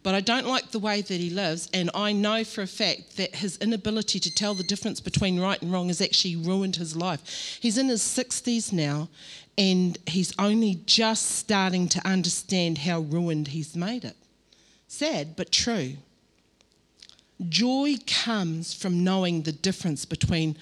But 0.04 0.16
I 0.16 0.22
don't 0.22 0.48
like 0.48 0.72
the 0.72 0.80
way 0.80 1.02
that 1.02 1.20
he 1.20 1.30
lives, 1.30 1.70
and 1.74 1.90
I 1.94 2.14
know 2.14 2.44
for 2.44 2.62
a 2.62 2.68
fact 2.68 3.18
that 3.18 3.36
his 3.36 3.58
inability 3.58 4.20
to 4.22 4.34
tell 4.34 4.54
the 4.54 4.64
difference 4.64 5.00
between 5.00 5.40
right 5.40 5.62
and 5.62 5.72
wrong 5.72 5.90
has 5.90 6.02
actually 6.02 6.38
ruined 6.38 6.78
his 6.78 6.96
life. 6.96 7.58
He's 7.62 7.78
in 7.78 7.90
his 7.90 8.02
60s 8.02 8.72
now, 8.72 9.10
and 9.58 9.98
he's 10.08 10.34
only 10.40 10.80
just 10.86 11.32
starting 11.32 11.90
to 11.90 12.08
understand 12.08 12.78
how 12.78 13.02
ruined 13.02 13.50
he's 13.50 13.76
made 13.76 14.06
it. 14.06 14.16
Sad, 14.88 15.36
but 15.36 15.52
true. 15.52 15.96
Joy 17.50 17.96
comes 18.08 18.74
from 18.74 19.04
knowing 19.04 19.42
the 19.42 19.52
difference 19.52 20.06
between 20.06 20.58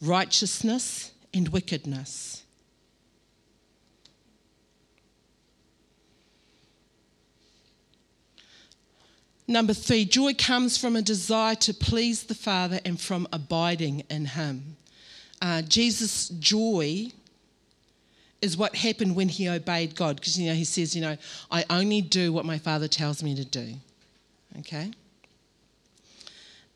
righteousness 0.00 1.10
and 1.34 1.48
wickedness. 1.48 2.42
Number 9.46 9.74
three, 9.74 10.06
joy 10.06 10.32
comes 10.32 10.78
from 10.78 10.96
a 10.96 11.02
desire 11.02 11.54
to 11.56 11.74
please 11.74 12.24
the 12.24 12.34
Father 12.34 12.80
and 12.84 12.98
from 12.98 13.28
abiding 13.30 14.04
in 14.08 14.24
Him. 14.24 14.76
Uh, 15.42 15.60
Jesus' 15.60 16.28
joy 16.30 17.10
is 18.40 18.56
what 18.56 18.76
happened 18.76 19.16
when 19.16 19.28
he 19.28 19.48
obeyed 19.48 19.94
God, 19.94 20.16
because 20.16 20.38
you 20.38 20.48
know 20.48 20.54
he 20.54 20.64
says, 20.64 20.96
you 20.96 21.02
know, 21.02 21.16
I 21.50 21.64
only 21.68 22.00
do 22.00 22.32
what 22.32 22.46
my 22.46 22.58
Father 22.58 22.88
tells 22.88 23.22
me 23.22 23.34
to 23.34 23.44
do. 23.44 23.74
Okay 24.60 24.92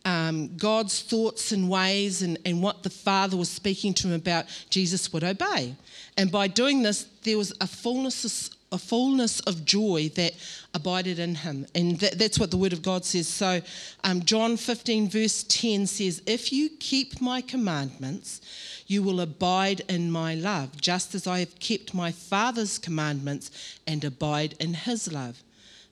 um, 0.05 0.57
God's 0.57 1.03
thoughts 1.03 1.53
and 1.53 1.69
ways 1.69 2.23
and, 2.23 2.39
and 2.45 2.63
what 2.63 2.83
the 2.83 2.91
Father 2.91 3.37
was 3.37 3.51
speaking 3.51 3.93
to 3.95 4.09
him 4.09 4.15
about, 4.15 4.47
Jesus 4.71 5.13
would 5.13 5.25
obey. 5.25 5.75
And 6.17 6.33
by 6.33 6.49
doing 6.49 6.83
this, 6.83 7.07
there 7.25 7.37
was 7.37 7.53
a 7.61 7.67
fullness, 7.67 8.51
a 8.73 8.79
fullness 8.79 9.41
of 9.41 9.65
joy 9.65 10.11
that 10.15 10.33
abided 10.75 11.19
in 11.19 11.35
him. 11.35 11.67
And 11.75 11.99
that, 12.01 12.19
that's 12.19 12.39
what 12.39 12.51
the 12.51 12.57
Word 12.57 12.73
of 12.73 12.83
God 12.83 13.05
says. 13.05 13.29
So, 13.29 13.61
um, 14.05 14.23
John 14.25 14.57
15, 14.57 15.11
verse 15.11 15.45
10 15.45 15.87
says, 15.87 16.23
If 16.27 16.53
you 16.53 16.71
keep 16.71 17.21
my 17.21 17.41
commandments, 17.41 18.41
you 18.87 19.03
will 19.03 19.21
abide 19.21 19.83
in 19.89 20.11
my 20.11 20.35
love, 20.35 20.81
just 20.81 21.15
as 21.15 21.27
I 21.27 21.41
have 21.41 21.59
kept 21.59 21.93
my 21.93 22.13
Father's 22.13 22.79
commandments 22.79 23.79
and 23.87 24.03
abide 24.05 24.55
in 24.59 24.75
his 24.75 25.13
love. 25.13 25.43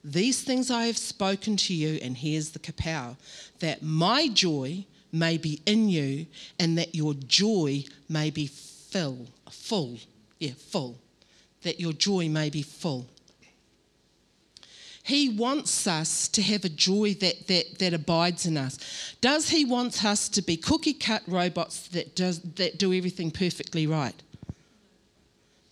These 0.06 0.42
things 0.42 0.70
I 0.70 0.86
have 0.86 0.96
spoken 0.96 1.56
to 1.56 1.74
you, 1.74 1.98
and 2.00 2.16
here's 2.16 2.50
the 2.50 2.60
kapow, 2.60 3.16
that 3.58 3.82
my 3.82 4.28
joy 4.28 4.86
may 5.10 5.36
be 5.36 5.60
in 5.66 5.88
you, 5.88 6.26
and 6.60 6.78
that 6.78 6.94
your 6.94 7.14
joy 7.14 7.82
may 8.08 8.30
be 8.30 8.46
full, 8.46 9.26
full, 9.50 9.98
yeah, 10.38 10.52
full, 10.56 10.96
that 11.62 11.80
your 11.80 11.92
joy 11.92 12.28
may 12.28 12.50
be 12.50 12.62
full. 12.62 13.08
He 15.02 15.28
wants 15.28 15.88
us 15.88 16.28
to 16.28 16.42
have 16.42 16.64
a 16.64 16.68
joy 16.68 17.14
that, 17.14 17.48
that, 17.48 17.78
that 17.80 17.92
abides 17.92 18.46
in 18.46 18.56
us. 18.56 19.16
Does 19.20 19.48
he 19.48 19.64
want 19.64 20.04
us 20.04 20.28
to 20.28 20.42
be 20.42 20.56
cookie 20.56 20.94
cut 20.94 21.22
robots 21.26 21.88
that, 21.88 22.14
does, 22.14 22.40
that 22.40 22.78
do 22.78 22.92
everything 22.92 23.32
perfectly 23.32 23.88
right? 23.88 24.14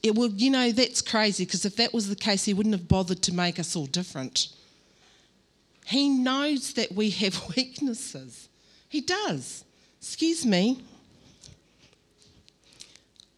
It 0.04 0.14
will, 0.14 0.28
you 0.28 0.50
know, 0.50 0.70
that's 0.70 1.00
crazy 1.00 1.46
because 1.46 1.64
if 1.64 1.76
that 1.76 1.94
was 1.94 2.10
the 2.10 2.14
case, 2.14 2.44
he 2.44 2.52
wouldn't 2.52 2.74
have 2.74 2.86
bothered 2.86 3.22
to 3.22 3.32
make 3.32 3.58
us 3.58 3.74
all 3.74 3.86
different. 3.86 4.48
He 5.86 6.10
knows 6.10 6.74
that 6.74 6.92
we 6.92 7.08
have 7.08 7.42
weaknesses. 7.56 8.50
He 8.90 9.00
does. 9.00 9.64
Excuse 9.98 10.44
me. 10.44 10.82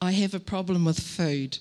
I 0.02 0.10
have 0.10 0.34
a 0.34 0.40
problem 0.40 0.84
with 0.84 0.98
food. 0.98 1.56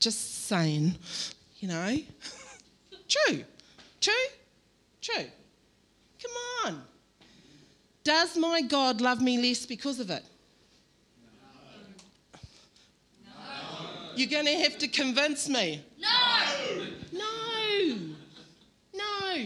Just 0.00 0.46
saying, 0.46 0.94
you 1.58 1.68
know. 1.68 1.98
True. 3.08 3.44
True. 4.00 4.14
True. 5.02 5.26
Come 6.22 6.32
on. 6.64 6.82
Does 8.02 8.34
my 8.38 8.62
God 8.62 9.02
love 9.02 9.20
me 9.20 9.36
less 9.36 9.66
because 9.66 10.00
of 10.00 10.08
it? 10.08 10.24
You're 14.18 14.28
going 14.28 14.46
to 14.46 14.58
have 14.64 14.78
to 14.78 14.88
convince 14.88 15.48
me. 15.48 15.84
No! 15.98 16.86
No. 17.12 17.96
No. 18.94 19.44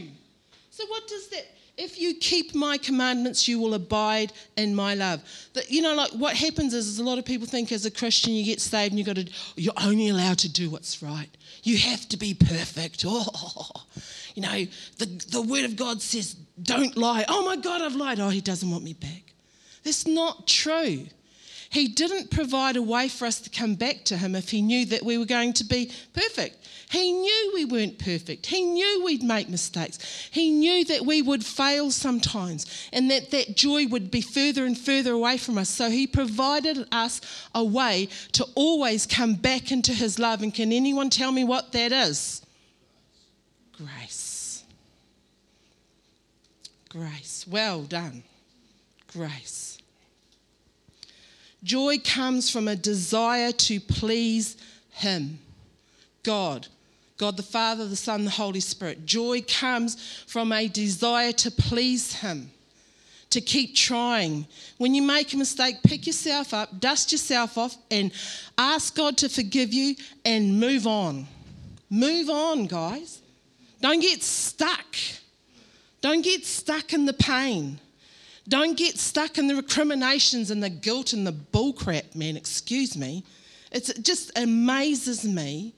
So, 0.70 0.86
what 0.86 1.06
does 1.06 1.28
that? 1.28 1.44
If 1.76 1.98
you 1.98 2.14
keep 2.14 2.54
my 2.54 2.78
commandments, 2.78 3.48
you 3.48 3.58
will 3.58 3.74
abide 3.74 4.32
in 4.56 4.74
my 4.74 4.94
love. 4.94 5.22
That 5.54 5.70
you 5.70 5.82
know, 5.82 5.94
like 5.94 6.12
what 6.12 6.36
happens 6.36 6.74
is, 6.74 6.86
is 6.86 6.98
a 6.98 7.04
lot 7.04 7.18
of 7.18 7.24
people 7.24 7.46
think 7.46 7.72
as 7.72 7.84
a 7.86 7.90
Christian 7.90 8.32
you 8.32 8.44
get 8.44 8.60
saved 8.60 8.92
and 8.92 8.98
you 8.98 9.04
got 9.04 9.16
to, 9.16 9.30
you're 9.56 9.72
only 9.82 10.08
allowed 10.08 10.38
to 10.38 10.48
do 10.50 10.70
what's 10.70 11.02
right. 11.02 11.28
You 11.62 11.78
have 11.78 12.08
to 12.08 12.16
be 12.16 12.34
perfect. 12.34 13.04
Oh, 13.06 13.70
you 14.34 14.42
know, 14.42 14.66
the, 14.98 15.06
the 15.30 15.42
word 15.42 15.64
of 15.64 15.76
God 15.76 16.00
says, 16.02 16.34
don't 16.62 16.96
lie. 16.96 17.24
Oh 17.28 17.44
my 17.44 17.56
God, 17.56 17.82
I've 17.82 17.94
lied. 17.94 18.20
Oh, 18.20 18.28
he 18.28 18.40
doesn't 18.40 18.70
want 18.70 18.84
me 18.84 18.94
back. 18.94 19.32
That's 19.82 20.06
not 20.06 20.46
true. 20.46 21.06
He 21.72 21.88
didn't 21.88 22.30
provide 22.30 22.76
a 22.76 22.82
way 22.82 23.08
for 23.08 23.24
us 23.24 23.40
to 23.40 23.48
come 23.48 23.76
back 23.76 24.04
to 24.04 24.18
Him 24.18 24.34
if 24.34 24.50
He 24.50 24.60
knew 24.60 24.84
that 24.86 25.02
we 25.02 25.16
were 25.16 25.24
going 25.24 25.54
to 25.54 25.64
be 25.64 25.90
perfect. 26.12 26.68
He 26.90 27.12
knew 27.12 27.52
we 27.54 27.64
weren't 27.64 27.98
perfect. 27.98 28.44
He 28.44 28.60
knew 28.60 29.02
we'd 29.02 29.22
make 29.22 29.48
mistakes. 29.48 29.98
He 30.30 30.50
knew 30.50 30.84
that 30.84 31.06
we 31.06 31.22
would 31.22 31.42
fail 31.42 31.90
sometimes 31.90 32.66
and 32.92 33.10
that 33.10 33.30
that 33.30 33.56
joy 33.56 33.86
would 33.86 34.10
be 34.10 34.20
further 34.20 34.66
and 34.66 34.76
further 34.76 35.12
away 35.12 35.38
from 35.38 35.56
us. 35.56 35.70
So 35.70 35.88
He 35.88 36.06
provided 36.06 36.86
us 36.92 37.22
a 37.54 37.64
way 37.64 38.10
to 38.32 38.46
always 38.54 39.06
come 39.06 39.32
back 39.32 39.72
into 39.72 39.94
His 39.94 40.18
love. 40.18 40.42
And 40.42 40.52
can 40.52 40.72
anyone 40.72 41.08
tell 41.08 41.32
me 41.32 41.42
what 41.42 41.72
that 41.72 41.90
is? 41.90 42.42
Grace. 43.78 44.62
Grace. 46.90 47.46
Well 47.48 47.84
done. 47.84 48.24
Grace. 49.10 49.71
Joy 51.62 51.98
comes 51.98 52.50
from 52.50 52.68
a 52.68 52.76
desire 52.76 53.52
to 53.52 53.80
please 53.80 54.56
Him, 54.90 55.38
God. 56.22 56.68
God 57.18 57.36
the 57.36 57.42
Father, 57.42 57.86
the 57.86 57.94
Son, 57.94 58.24
the 58.24 58.30
Holy 58.32 58.58
Spirit. 58.58 59.06
Joy 59.06 59.42
comes 59.42 60.24
from 60.26 60.50
a 60.50 60.66
desire 60.66 61.30
to 61.32 61.52
please 61.52 62.14
Him, 62.14 62.50
to 63.30 63.40
keep 63.40 63.76
trying. 63.76 64.46
When 64.78 64.92
you 64.92 65.02
make 65.02 65.32
a 65.32 65.36
mistake, 65.36 65.76
pick 65.84 66.06
yourself 66.06 66.52
up, 66.52 66.80
dust 66.80 67.12
yourself 67.12 67.56
off, 67.56 67.76
and 67.92 68.10
ask 68.58 68.96
God 68.96 69.16
to 69.18 69.28
forgive 69.28 69.72
you 69.72 69.94
and 70.24 70.58
move 70.58 70.86
on. 70.86 71.28
Move 71.88 72.28
on, 72.28 72.66
guys. 72.66 73.20
Don't 73.80 74.00
get 74.00 74.22
stuck. 74.22 74.96
Don't 76.00 76.22
get 76.22 76.44
stuck 76.44 76.92
in 76.92 77.04
the 77.04 77.12
pain. 77.12 77.78
Don't 78.48 78.76
get 78.76 78.98
stuck 78.98 79.38
in 79.38 79.46
the 79.46 79.54
recriminations 79.54 80.50
and 80.50 80.62
the 80.62 80.70
guilt 80.70 81.12
and 81.12 81.26
the 81.26 81.32
bullcrap, 81.32 82.14
man. 82.14 82.36
Excuse 82.36 82.96
me. 82.96 83.24
It's, 83.70 83.88
it 83.88 84.04
just 84.04 84.36
amazes 84.36 85.24
me 85.24 85.74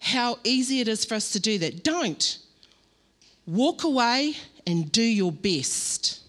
how 0.00 0.38
easy 0.44 0.80
it 0.80 0.88
is 0.88 1.04
for 1.04 1.14
us 1.14 1.32
to 1.32 1.40
do 1.40 1.58
that. 1.58 1.84
Don't. 1.84 2.38
Walk 3.46 3.84
away 3.84 4.34
and 4.66 4.90
do 4.90 5.02
your 5.02 5.32
best. 5.32 6.20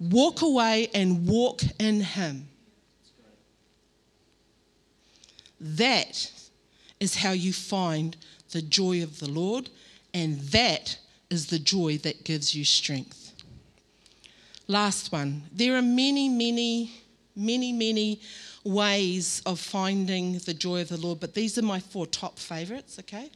Walk 0.00 0.42
away 0.42 0.88
and 0.92 1.26
walk 1.26 1.62
in 1.78 2.00
Him. 2.00 2.48
That 5.60 6.30
is 7.00 7.16
how 7.16 7.30
you 7.30 7.52
find 7.52 8.16
the 8.50 8.62
joy 8.62 9.02
of 9.02 9.18
the 9.18 9.30
Lord, 9.30 9.70
and 10.12 10.40
that 10.40 10.98
is 11.30 11.46
the 11.46 11.58
joy 11.58 11.98
that 11.98 12.24
gives 12.24 12.54
you 12.54 12.64
strength. 12.64 13.23
Last 14.66 15.12
one. 15.12 15.42
There 15.52 15.76
are 15.76 15.82
many, 15.82 16.28
many, 16.28 16.90
many, 17.36 17.72
many 17.72 18.20
ways 18.64 19.42
of 19.44 19.60
finding 19.60 20.38
the 20.38 20.54
joy 20.54 20.80
of 20.80 20.88
the 20.88 20.96
Lord, 20.96 21.20
but 21.20 21.34
these 21.34 21.58
are 21.58 21.62
my 21.62 21.80
four 21.80 22.06
top 22.06 22.38
favorites, 22.38 22.98
okay? 23.00 23.30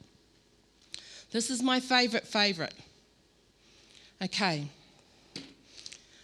This 1.31 1.51
is 1.51 1.63
my 1.63 1.81
favorite 1.81 2.27
favorite. 2.27 2.75
Okay. 4.23 4.69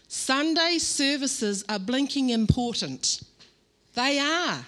Sunday 0.08 0.78
services 0.78 1.64
are 1.68 1.78
blinking 1.78 2.30
important. 2.30 3.22
They 3.94 4.18
are. 4.18 4.64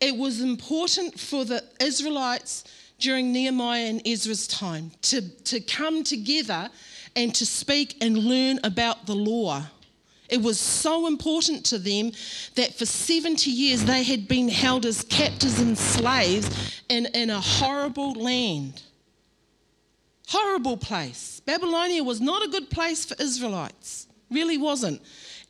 It 0.00 0.16
was 0.16 0.40
important 0.40 1.18
for 1.18 1.44
the 1.44 1.62
Israelites 1.80 2.64
during 2.98 3.32
Nehemiah 3.32 3.86
and 3.86 4.06
Ezra's 4.06 4.46
time 4.46 4.90
to, 5.02 5.22
to 5.44 5.60
come 5.60 6.02
together 6.02 6.70
and 7.16 7.34
to 7.34 7.46
speak 7.46 7.96
and 8.00 8.16
learn 8.16 8.60
about 8.62 9.06
the 9.06 9.14
law. 9.14 9.64
It 10.28 10.42
was 10.42 10.60
so 10.60 11.06
important 11.06 11.64
to 11.66 11.78
them 11.78 12.12
that 12.56 12.74
for 12.74 12.84
70 12.84 13.50
years 13.50 13.84
they 13.84 14.02
had 14.02 14.28
been 14.28 14.48
held 14.48 14.84
as 14.84 15.02
captives 15.04 15.60
and 15.60 15.78
slaves 15.78 16.82
in, 16.88 17.06
in 17.06 17.30
a 17.30 17.40
horrible 17.40 18.12
land. 18.12 18.82
Horrible 20.28 20.76
place. 20.76 21.40
Babylonia 21.46 22.02
was 22.02 22.20
not 22.20 22.44
a 22.44 22.48
good 22.48 22.70
place 22.70 23.04
for 23.04 23.14
Israelites, 23.20 24.08
really 24.30 24.58
wasn't. 24.58 25.00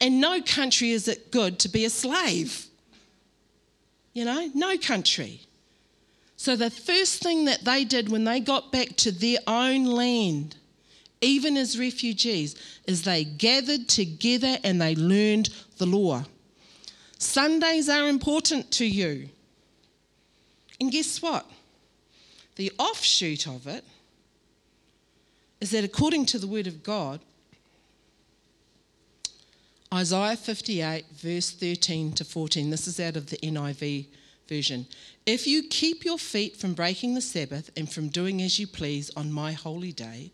And 0.01 0.21
no 0.21 0.43
country 0.43 0.91
is 0.91 1.09
it 1.09 1.33
good 1.33 1.59
to 1.61 1.71
be 1.71 1.87
a 1.87 1.91
slave. 1.91 2.67
You 4.13 4.27
know, 4.27 4.51
no 4.55 4.77
country. 4.77 5.41
So 6.37 6.55
the 6.55 6.71
first 6.71 7.23
thing 7.23 7.47
that 7.47 7.65
they 7.65 7.85
did 7.85 8.11
when 8.11 8.25
they 8.25 8.41
got 8.41 8.71
back 8.71 8.97
to 8.97 9.11
their 9.11 9.39
own 9.47 9.87
land 9.87 10.57
even 11.27 11.57
as 11.57 11.77
refugees, 11.77 12.55
is 12.87 13.03
they 13.03 13.25
gathered 13.25 13.89
together 13.89 14.59
and 14.63 14.81
they 14.81 14.95
learned 14.95 15.51
the 15.79 15.87
law. 15.87 16.25
Sundays 17.19 17.89
are 17.89 18.09
important 18.09 18.71
to 18.71 18.87
you. 18.87 19.29
And 20.81 20.93
guess 20.93 21.21
what? 21.21 21.45
The 22.55 22.71
offshoot 22.79 23.49
of 23.49 23.67
it 23.67 23.85
is 25.61 25.73
that 25.73 25.83
according 25.83 26.27
to 26.27 26.39
the 26.39 26.47
Word 26.47 26.69
of 26.69 26.85
God, 26.85 27.21
Isaiah 29.93 30.37
58, 30.37 31.07
verse 31.13 31.51
13 31.51 32.13
to 32.13 32.25
14, 32.25 32.71
this 32.71 32.87
is 32.87 33.01
out 33.01 33.17
of 33.17 33.31
the 33.31 33.39
NIV 33.39 34.07
version. 34.49 34.87
If 35.25 35.47
you 35.47 35.65
keep 35.65 36.05
your 36.05 36.19
feet 36.19 36.57
from 36.57 36.75
breaking 36.75 37.15
the 37.15 37.21
Sabbath 37.21 37.71
and 37.77 37.91
from 37.91 38.09
doing 38.09 38.41
as 38.43 38.61
you 38.61 38.69
please 38.69 39.11
on 39.17 39.33
my 39.33 39.53
holy 39.53 39.93
day, 39.93 40.31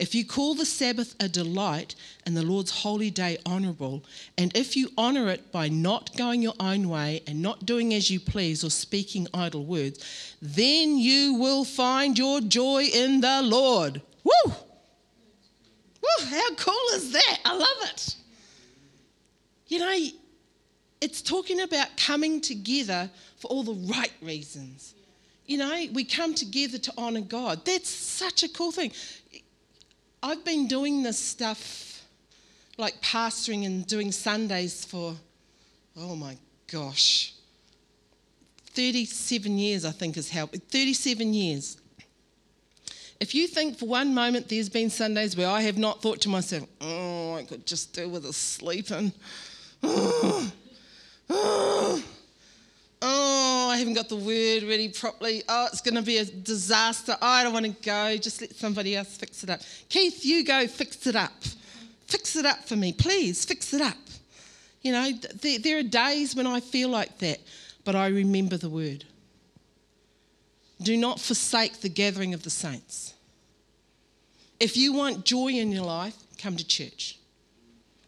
if 0.00 0.14
you 0.14 0.24
call 0.24 0.54
the 0.54 0.64
Sabbath 0.64 1.14
a 1.20 1.28
delight 1.28 1.94
and 2.24 2.34
the 2.34 2.42
Lord's 2.42 2.70
holy 2.70 3.10
day 3.10 3.36
honourable, 3.46 4.02
and 4.38 4.50
if 4.56 4.74
you 4.74 4.88
honour 4.96 5.28
it 5.28 5.52
by 5.52 5.68
not 5.68 6.16
going 6.16 6.40
your 6.40 6.54
own 6.58 6.88
way 6.88 7.22
and 7.26 7.42
not 7.42 7.66
doing 7.66 7.92
as 7.92 8.10
you 8.10 8.18
please 8.18 8.64
or 8.64 8.70
speaking 8.70 9.28
idle 9.34 9.66
words, 9.66 10.34
then 10.40 10.96
you 10.96 11.34
will 11.34 11.64
find 11.64 12.18
your 12.18 12.40
joy 12.40 12.84
in 12.84 13.20
the 13.20 13.42
Lord. 13.42 14.00
Woo! 14.24 14.32
Woo! 14.46 16.26
How 16.26 16.54
cool 16.54 16.86
is 16.94 17.12
that? 17.12 17.38
I 17.44 17.54
love 17.54 17.90
it. 17.92 18.16
You 19.68 19.80
know, 19.80 19.98
it's 21.02 21.20
talking 21.20 21.60
about 21.60 21.88
coming 21.98 22.40
together 22.40 23.10
for 23.36 23.48
all 23.48 23.62
the 23.62 23.92
right 23.92 24.12
reasons. 24.22 24.94
You 25.44 25.58
know, 25.58 25.86
we 25.92 26.04
come 26.04 26.34
together 26.34 26.78
to 26.78 26.92
honour 26.96 27.20
God. 27.20 27.66
That's 27.66 27.88
such 27.88 28.42
a 28.42 28.48
cool 28.48 28.72
thing. 28.72 28.92
I've 30.22 30.44
been 30.44 30.66
doing 30.66 31.02
this 31.02 31.18
stuff, 31.18 32.02
like 32.76 33.00
pastoring 33.00 33.64
and 33.64 33.86
doing 33.86 34.12
Sundays 34.12 34.84
for, 34.84 35.14
oh 35.96 36.14
my 36.14 36.36
gosh, 36.70 37.34
37 38.72 39.58
years, 39.58 39.84
I 39.84 39.90
think, 39.90 40.16
is 40.16 40.30
how 40.30 40.46
37 40.46 41.34
years. 41.34 41.78
If 43.18 43.34
you 43.34 43.46
think 43.46 43.78
for 43.78 43.86
one 43.86 44.14
moment 44.14 44.48
there's 44.48 44.68
been 44.70 44.88
Sundays 44.88 45.36
where 45.36 45.48
I 45.48 45.60
have 45.62 45.76
not 45.76 46.00
thought 46.00 46.20
to 46.22 46.28
myself, 46.28 46.66
oh, 46.80 47.34
I 47.34 47.44
could 47.44 47.66
just 47.66 47.92
do 47.92 48.08
with 48.08 48.24
a 48.24 48.32
sleeping. 48.32 49.12
Oh, 49.82 50.52
oh, 51.28 52.04
oh, 53.02 53.68
I 53.70 53.78
haven't 53.78 53.94
got 53.94 54.08
the 54.08 54.16
word 54.16 54.62
ready 54.68 54.88
properly. 54.88 55.42
Oh, 55.48 55.68
it's 55.72 55.80
going 55.80 55.94
to 55.94 56.02
be 56.02 56.18
a 56.18 56.24
disaster. 56.24 57.16
Oh, 57.20 57.26
I 57.26 57.42
don't 57.42 57.52
want 57.52 57.66
to 57.66 57.72
go. 57.82 58.16
Just 58.16 58.40
let 58.40 58.54
somebody 58.54 58.96
else 58.96 59.16
fix 59.16 59.42
it 59.44 59.50
up. 59.50 59.60
Keith, 59.88 60.24
you 60.24 60.44
go 60.44 60.66
fix 60.66 61.06
it 61.06 61.16
up. 61.16 61.32
Fix 62.06 62.36
it 62.36 62.44
up 62.44 62.64
for 62.64 62.76
me, 62.76 62.92
please. 62.92 63.44
Fix 63.44 63.72
it 63.72 63.80
up. 63.80 63.96
You 64.82 64.92
know, 64.92 65.12
there, 65.42 65.58
there 65.58 65.78
are 65.78 65.82
days 65.82 66.34
when 66.34 66.46
I 66.46 66.60
feel 66.60 66.88
like 66.88 67.18
that, 67.18 67.38
but 67.84 67.94
I 67.94 68.08
remember 68.08 68.56
the 68.56 68.70
word. 68.70 69.04
Do 70.82 70.96
not 70.96 71.20
forsake 71.20 71.80
the 71.80 71.88
gathering 71.88 72.34
of 72.34 72.42
the 72.42 72.50
saints. 72.50 73.14
If 74.58 74.76
you 74.76 74.92
want 74.92 75.24
joy 75.24 75.48
in 75.48 75.70
your 75.70 75.84
life, 75.84 76.16
come 76.38 76.56
to 76.56 76.66
church. 76.66 77.19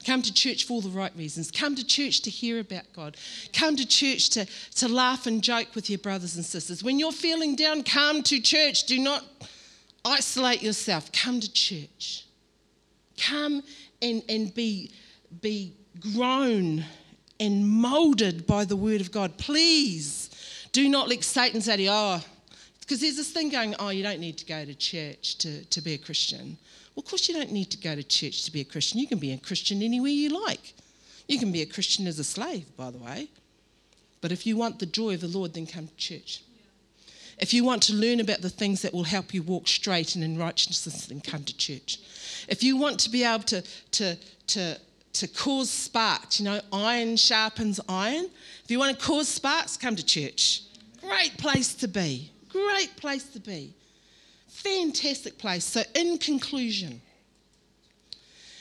Come 0.04 0.22
to 0.22 0.32
church 0.32 0.64
for 0.64 0.74
all 0.74 0.80
the 0.80 0.88
right 0.90 1.14
reasons. 1.16 1.50
Come 1.50 1.74
to 1.76 1.84
church 1.84 2.20
to 2.22 2.30
hear 2.30 2.58
about 2.58 2.84
God. 2.94 3.16
Come 3.52 3.76
to 3.76 3.86
church 3.86 4.30
to, 4.30 4.46
to 4.76 4.88
laugh 4.88 5.26
and 5.26 5.42
joke 5.42 5.74
with 5.74 5.88
your 5.88 5.98
brothers 5.98 6.36
and 6.36 6.44
sisters. 6.44 6.82
When 6.82 6.98
you're 6.98 7.12
feeling 7.12 7.56
down, 7.56 7.82
come 7.82 8.22
to 8.24 8.40
church. 8.40 8.84
Do 8.84 8.98
not 8.98 9.24
isolate 10.04 10.62
yourself. 10.62 11.12
Come 11.12 11.40
to 11.40 11.52
church. 11.52 12.26
Come 13.18 13.62
and, 14.00 14.22
and 14.28 14.52
be, 14.54 14.90
be 15.40 15.74
grown 16.14 16.84
and 17.38 17.68
molded 17.68 18.46
by 18.46 18.64
the 18.64 18.76
word 18.76 19.00
of 19.00 19.12
God. 19.12 19.36
Please 19.38 20.30
do 20.72 20.88
not 20.88 21.08
let 21.08 21.22
Satan 21.22 21.60
say 21.60 21.82
you, 21.82 21.90
oh, 21.90 22.22
because 22.80 23.00
there's 23.00 23.16
this 23.16 23.30
thing 23.30 23.48
going, 23.48 23.74
oh, 23.78 23.90
you 23.90 24.02
don't 24.02 24.20
need 24.20 24.38
to 24.38 24.46
go 24.46 24.64
to 24.64 24.74
church 24.74 25.38
to, 25.38 25.64
to 25.66 25.80
be 25.80 25.94
a 25.94 25.98
Christian. 25.98 26.58
Well, 26.94 27.02
of 27.02 27.08
course, 27.08 27.28
you 27.28 27.34
don't 27.34 27.52
need 27.52 27.70
to 27.70 27.78
go 27.78 27.94
to 27.94 28.02
church 28.02 28.44
to 28.44 28.52
be 28.52 28.60
a 28.60 28.64
Christian. 28.64 29.00
You 29.00 29.06
can 29.06 29.18
be 29.18 29.32
a 29.32 29.38
Christian 29.38 29.82
anywhere 29.82 30.10
you 30.10 30.28
like. 30.44 30.74
You 31.28 31.38
can 31.38 31.52
be 31.52 31.62
a 31.62 31.66
Christian 31.66 32.06
as 32.06 32.18
a 32.18 32.24
slave, 32.24 32.66
by 32.76 32.90
the 32.90 32.98
way. 32.98 33.28
But 34.20 34.32
if 34.32 34.46
you 34.46 34.56
want 34.56 34.78
the 34.78 34.86
joy 34.86 35.14
of 35.14 35.20
the 35.20 35.28
Lord, 35.28 35.54
then 35.54 35.66
come 35.66 35.88
to 35.88 35.96
church. 35.96 36.42
If 37.38 37.54
you 37.54 37.64
want 37.64 37.82
to 37.84 37.94
learn 37.94 38.20
about 38.20 38.42
the 38.42 38.50
things 38.50 38.82
that 38.82 38.92
will 38.92 39.04
help 39.04 39.32
you 39.32 39.42
walk 39.42 39.66
straight 39.66 40.14
and 40.14 40.22
in 40.22 40.38
righteousness, 40.38 41.06
then 41.06 41.20
come 41.20 41.44
to 41.44 41.56
church. 41.56 41.98
If 42.48 42.62
you 42.62 42.76
want 42.76 43.00
to 43.00 43.10
be 43.10 43.24
able 43.24 43.44
to, 43.44 43.62
to, 43.92 44.18
to 44.48 44.78
to 45.14 45.28
cause 45.28 45.70
sparks. 45.70 46.40
You 46.40 46.46
know, 46.46 46.60
iron 46.72 47.16
sharpens 47.16 47.80
iron. 47.88 48.26
If 48.64 48.70
you 48.70 48.78
want 48.78 48.98
to 48.98 49.04
cause 49.04 49.28
sparks, 49.28 49.76
come 49.76 49.96
to 49.96 50.04
church. 50.04 50.62
Great 51.00 51.36
place 51.38 51.74
to 51.74 51.88
be. 51.88 52.30
Great 52.48 52.96
place 52.96 53.24
to 53.30 53.40
be. 53.40 53.74
Fantastic 54.62 55.38
place. 55.38 55.64
So, 55.64 55.82
in 55.94 56.18
conclusion, 56.18 57.00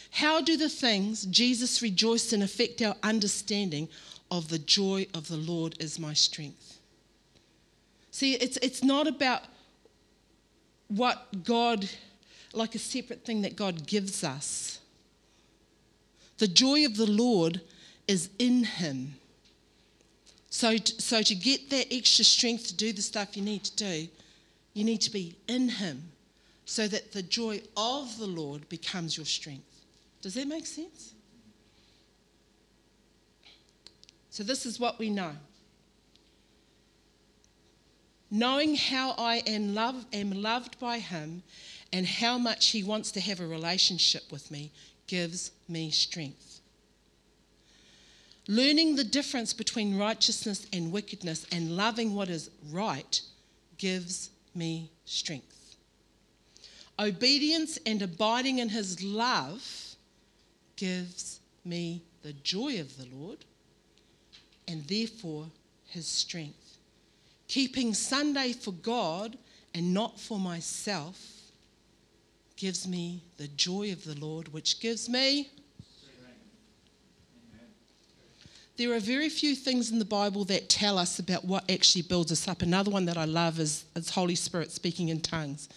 how 0.10 0.42
do 0.42 0.58
the 0.58 0.70
things 0.70 1.26
Jesus 1.26 1.82
rejoiced 1.82 2.34
in 2.34 2.42
affect 2.42 2.82
our 2.82 2.96
understanding 3.04 3.88
of 4.32 4.50
the 4.50 4.58
joy 4.58 5.06
of 5.14 5.28
the 5.28 5.38
Lord 5.38 5.76
is 5.80 6.00
my 6.00 6.14
strength? 6.14 6.80
See, 8.10 8.34
it's, 8.34 8.58
it's 8.58 8.84
not 8.84 9.08
about 9.08 9.44
what 10.88 11.44
God, 11.44 11.88
like 12.52 12.74
a 12.74 12.80
separate 12.80 13.24
thing 13.24 13.44
that 13.44 13.56
God 13.56 13.86
gives 13.86 14.24
us. 14.24 14.80
The 16.40 16.48
joy 16.48 16.86
of 16.86 16.98
the 16.98 17.10
Lord 17.10 17.62
is 18.08 18.30
in 18.40 18.64
Him. 18.64 19.14
So, 20.50 20.76
so 20.78 21.22
to 21.22 21.36
get 21.36 21.70
that 21.70 21.94
extra 21.94 22.26
strength 22.26 22.68
to 22.68 22.74
do 22.74 22.92
the 22.92 23.02
stuff 23.02 23.38
you 23.38 23.44
need 23.44 23.64
to 23.66 23.76
do, 23.76 24.08
you 24.74 24.84
need 24.84 25.02
to 25.02 25.12
be 25.12 25.36
in 25.48 25.70
Him 25.70 26.12
so 26.66 26.88
that 26.88 27.12
the 27.12 27.22
joy 27.22 27.62
of 27.76 28.18
the 28.18 28.28
Lord 28.28 28.70
becomes 28.70 29.18
your 29.18 29.26
strength. 29.26 29.82
Does 30.22 30.36
that 30.36 30.48
make 30.48 30.66
sense? 30.66 31.14
So, 34.30 34.44
this 34.44 34.66
is 34.66 34.80
what 34.80 34.98
we 34.98 35.10
know. 35.10 35.34
Knowing 38.30 38.76
how 38.76 39.14
I 39.18 39.44
am, 39.46 39.76
love, 39.76 40.06
am 40.14 40.32
loved 40.32 40.80
by 40.80 41.00
Him 41.00 41.44
and 41.92 42.08
how 42.08 42.38
much 42.38 42.70
He 42.70 42.84
wants 42.84 43.12
to 43.12 43.20
have 43.20 43.42
a 43.42 43.48
relationship 43.48 44.32
with 44.32 44.50
me 44.50 44.72
gives 45.08 45.52
me 45.68 45.92
strength. 45.92 46.62
Learning 48.48 48.96
the 48.96 49.04
difference 49.04 49.52
between 49.52 49.98
righteousness 49.98 50.66
and 50.72 50.92
wickedness 50.94 51.46
and 51.52 51.76
loving 51.76 52.16
what 52.16 52.30
is 52.30 52.50
right 52.72 53.22
gives 53.78 54.30
me 54.56 54.92
strength. 55.06 55.76
Obedience 57.00 57.80
and 57.86 58.02
abiding 58.02 58.60
in 58.60 58.70
His 58.70 59.04
love 59.04 59.96
gives 60.76 61.40
me 61.66 62.02
the 62.22 62.34
joy 62.34 62.80
of 62.80 62.98
the 62.98 63.08
Lord 63.16 63.46
and 64.68 64.86
therefore 64.86 65.48
His 65.88 66.08
strength. 66.08 66.78
Keeping 67.48 67.94
Sunday 67.94 68.54
for 68.54 68.72
God 68.72 69.38
and 69.74 69.94
not 69.94 70.20
for 70.20 70.40
myself 70.40 71.20
gives 72.56 72.88
me 72.88 73.24
the 73.38 73.48
joy 73.50 73.92
of 73.92 74.04
the 74.04 74.16
Lord, 74.16 74.54
which 74.54 74.80
gives 74.80 75.10
me. 75.10 75.50
There 78.78 78.94
are 78.94 79.00
very 79.00 79.30
few 79.30 79.56
things 79.56 79.92
in 79.92 80.00
the 80.00 80.06
Bible 80.06 80.46
that 80.46 80.70
tell 80.70 80.98
us 80.98 81.20
about 81.20 81.46
what 81.46 81.70
actually 81.70 82.02
builds 82.04 82.32
us 82.32 82.48
up. 82.48 82.62
Another 82.62 82.90
one 82.90 83.06
that 83.06 83.18
I 83.18 83.26
love 83.26 83.60
is, 83.60 83.86
is 83.96 84.10
Holy 84.10 84.36
Spirit 84.36 84.72
speaking 84.72 85.10
in 85.10 85.22
tongues. 85.22 85.70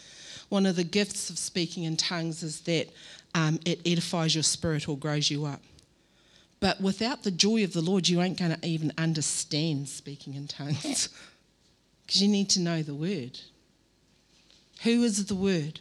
One 0.48 0.66
of 0.66 0.76
the 0.76 0.85
gifts 0.85 1.30
of 1.30 1.38
speaking 1.38 1.85
in 1.85 1.96
tongues 1.96 2.42
is 2.42 2.61
that 2.62 2.88
um, 3.35 3.59
it 3.64 3.80
edifies 3.85 4.35
your 4.35 4.44
spirit 4.44 4.88
or 4.88 4.96
grows 4.96 5.30
you 5.30 5.44
up. 5.44 5.61
But 6.61 6.80
without 6.80 7.24
the 7.24 7.30
joy 7.30 7.64
of 7.64 7.72
the 7.72 7.83
Lord, 7.83 8.09
you 8.09 8.22
ain't 8.22 8.38
going 8.38 8.54
to 8.57 8.66
even 8.66 8.92
understand 8.96 9.88
speaking 9.88 10.35
in 10.35 10.48
tongues. 10.48 11.09
Because 12.07 12.20
you 12.20 12.28
need 12.28 12.50
to 12.50 12.61
know 12.61 12.83
the 12.83 12.94
word. 12.94 13.40
Who 14.83 15.02
is 15.04 15.24
the 15.24 15.35
word? 15.35 15.80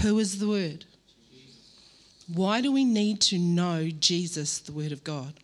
Who 0.00 0.18
is 0.18 0.38
the 0.38 0.48
word? 0.48 0.86
Why 2.32 2.60
do 2.60 2.72
we 2.72 2.84
need 2.84 3.20
to 3.22 3.38
know 3.38 3.90
Jesus, 3.90 4.58
the 4.58 4.72
word 4.72 4.92
of 4.92 5.04
God? 5.04 5.34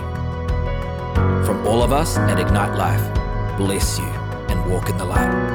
From 1.44 1.66
all 1.66 1.82
of 1.82 1.92
us 1.92 2.16
at 2.16 2.38
Ignite 2.38 2.76
Life, 2.76 3.02
bless 3.56 3.98
you 3.98 4.04
and 4.04 4.64
walk 4.70 4.88
in 4.88 4.96
the 4.96 5.04
light. 5.04 5.49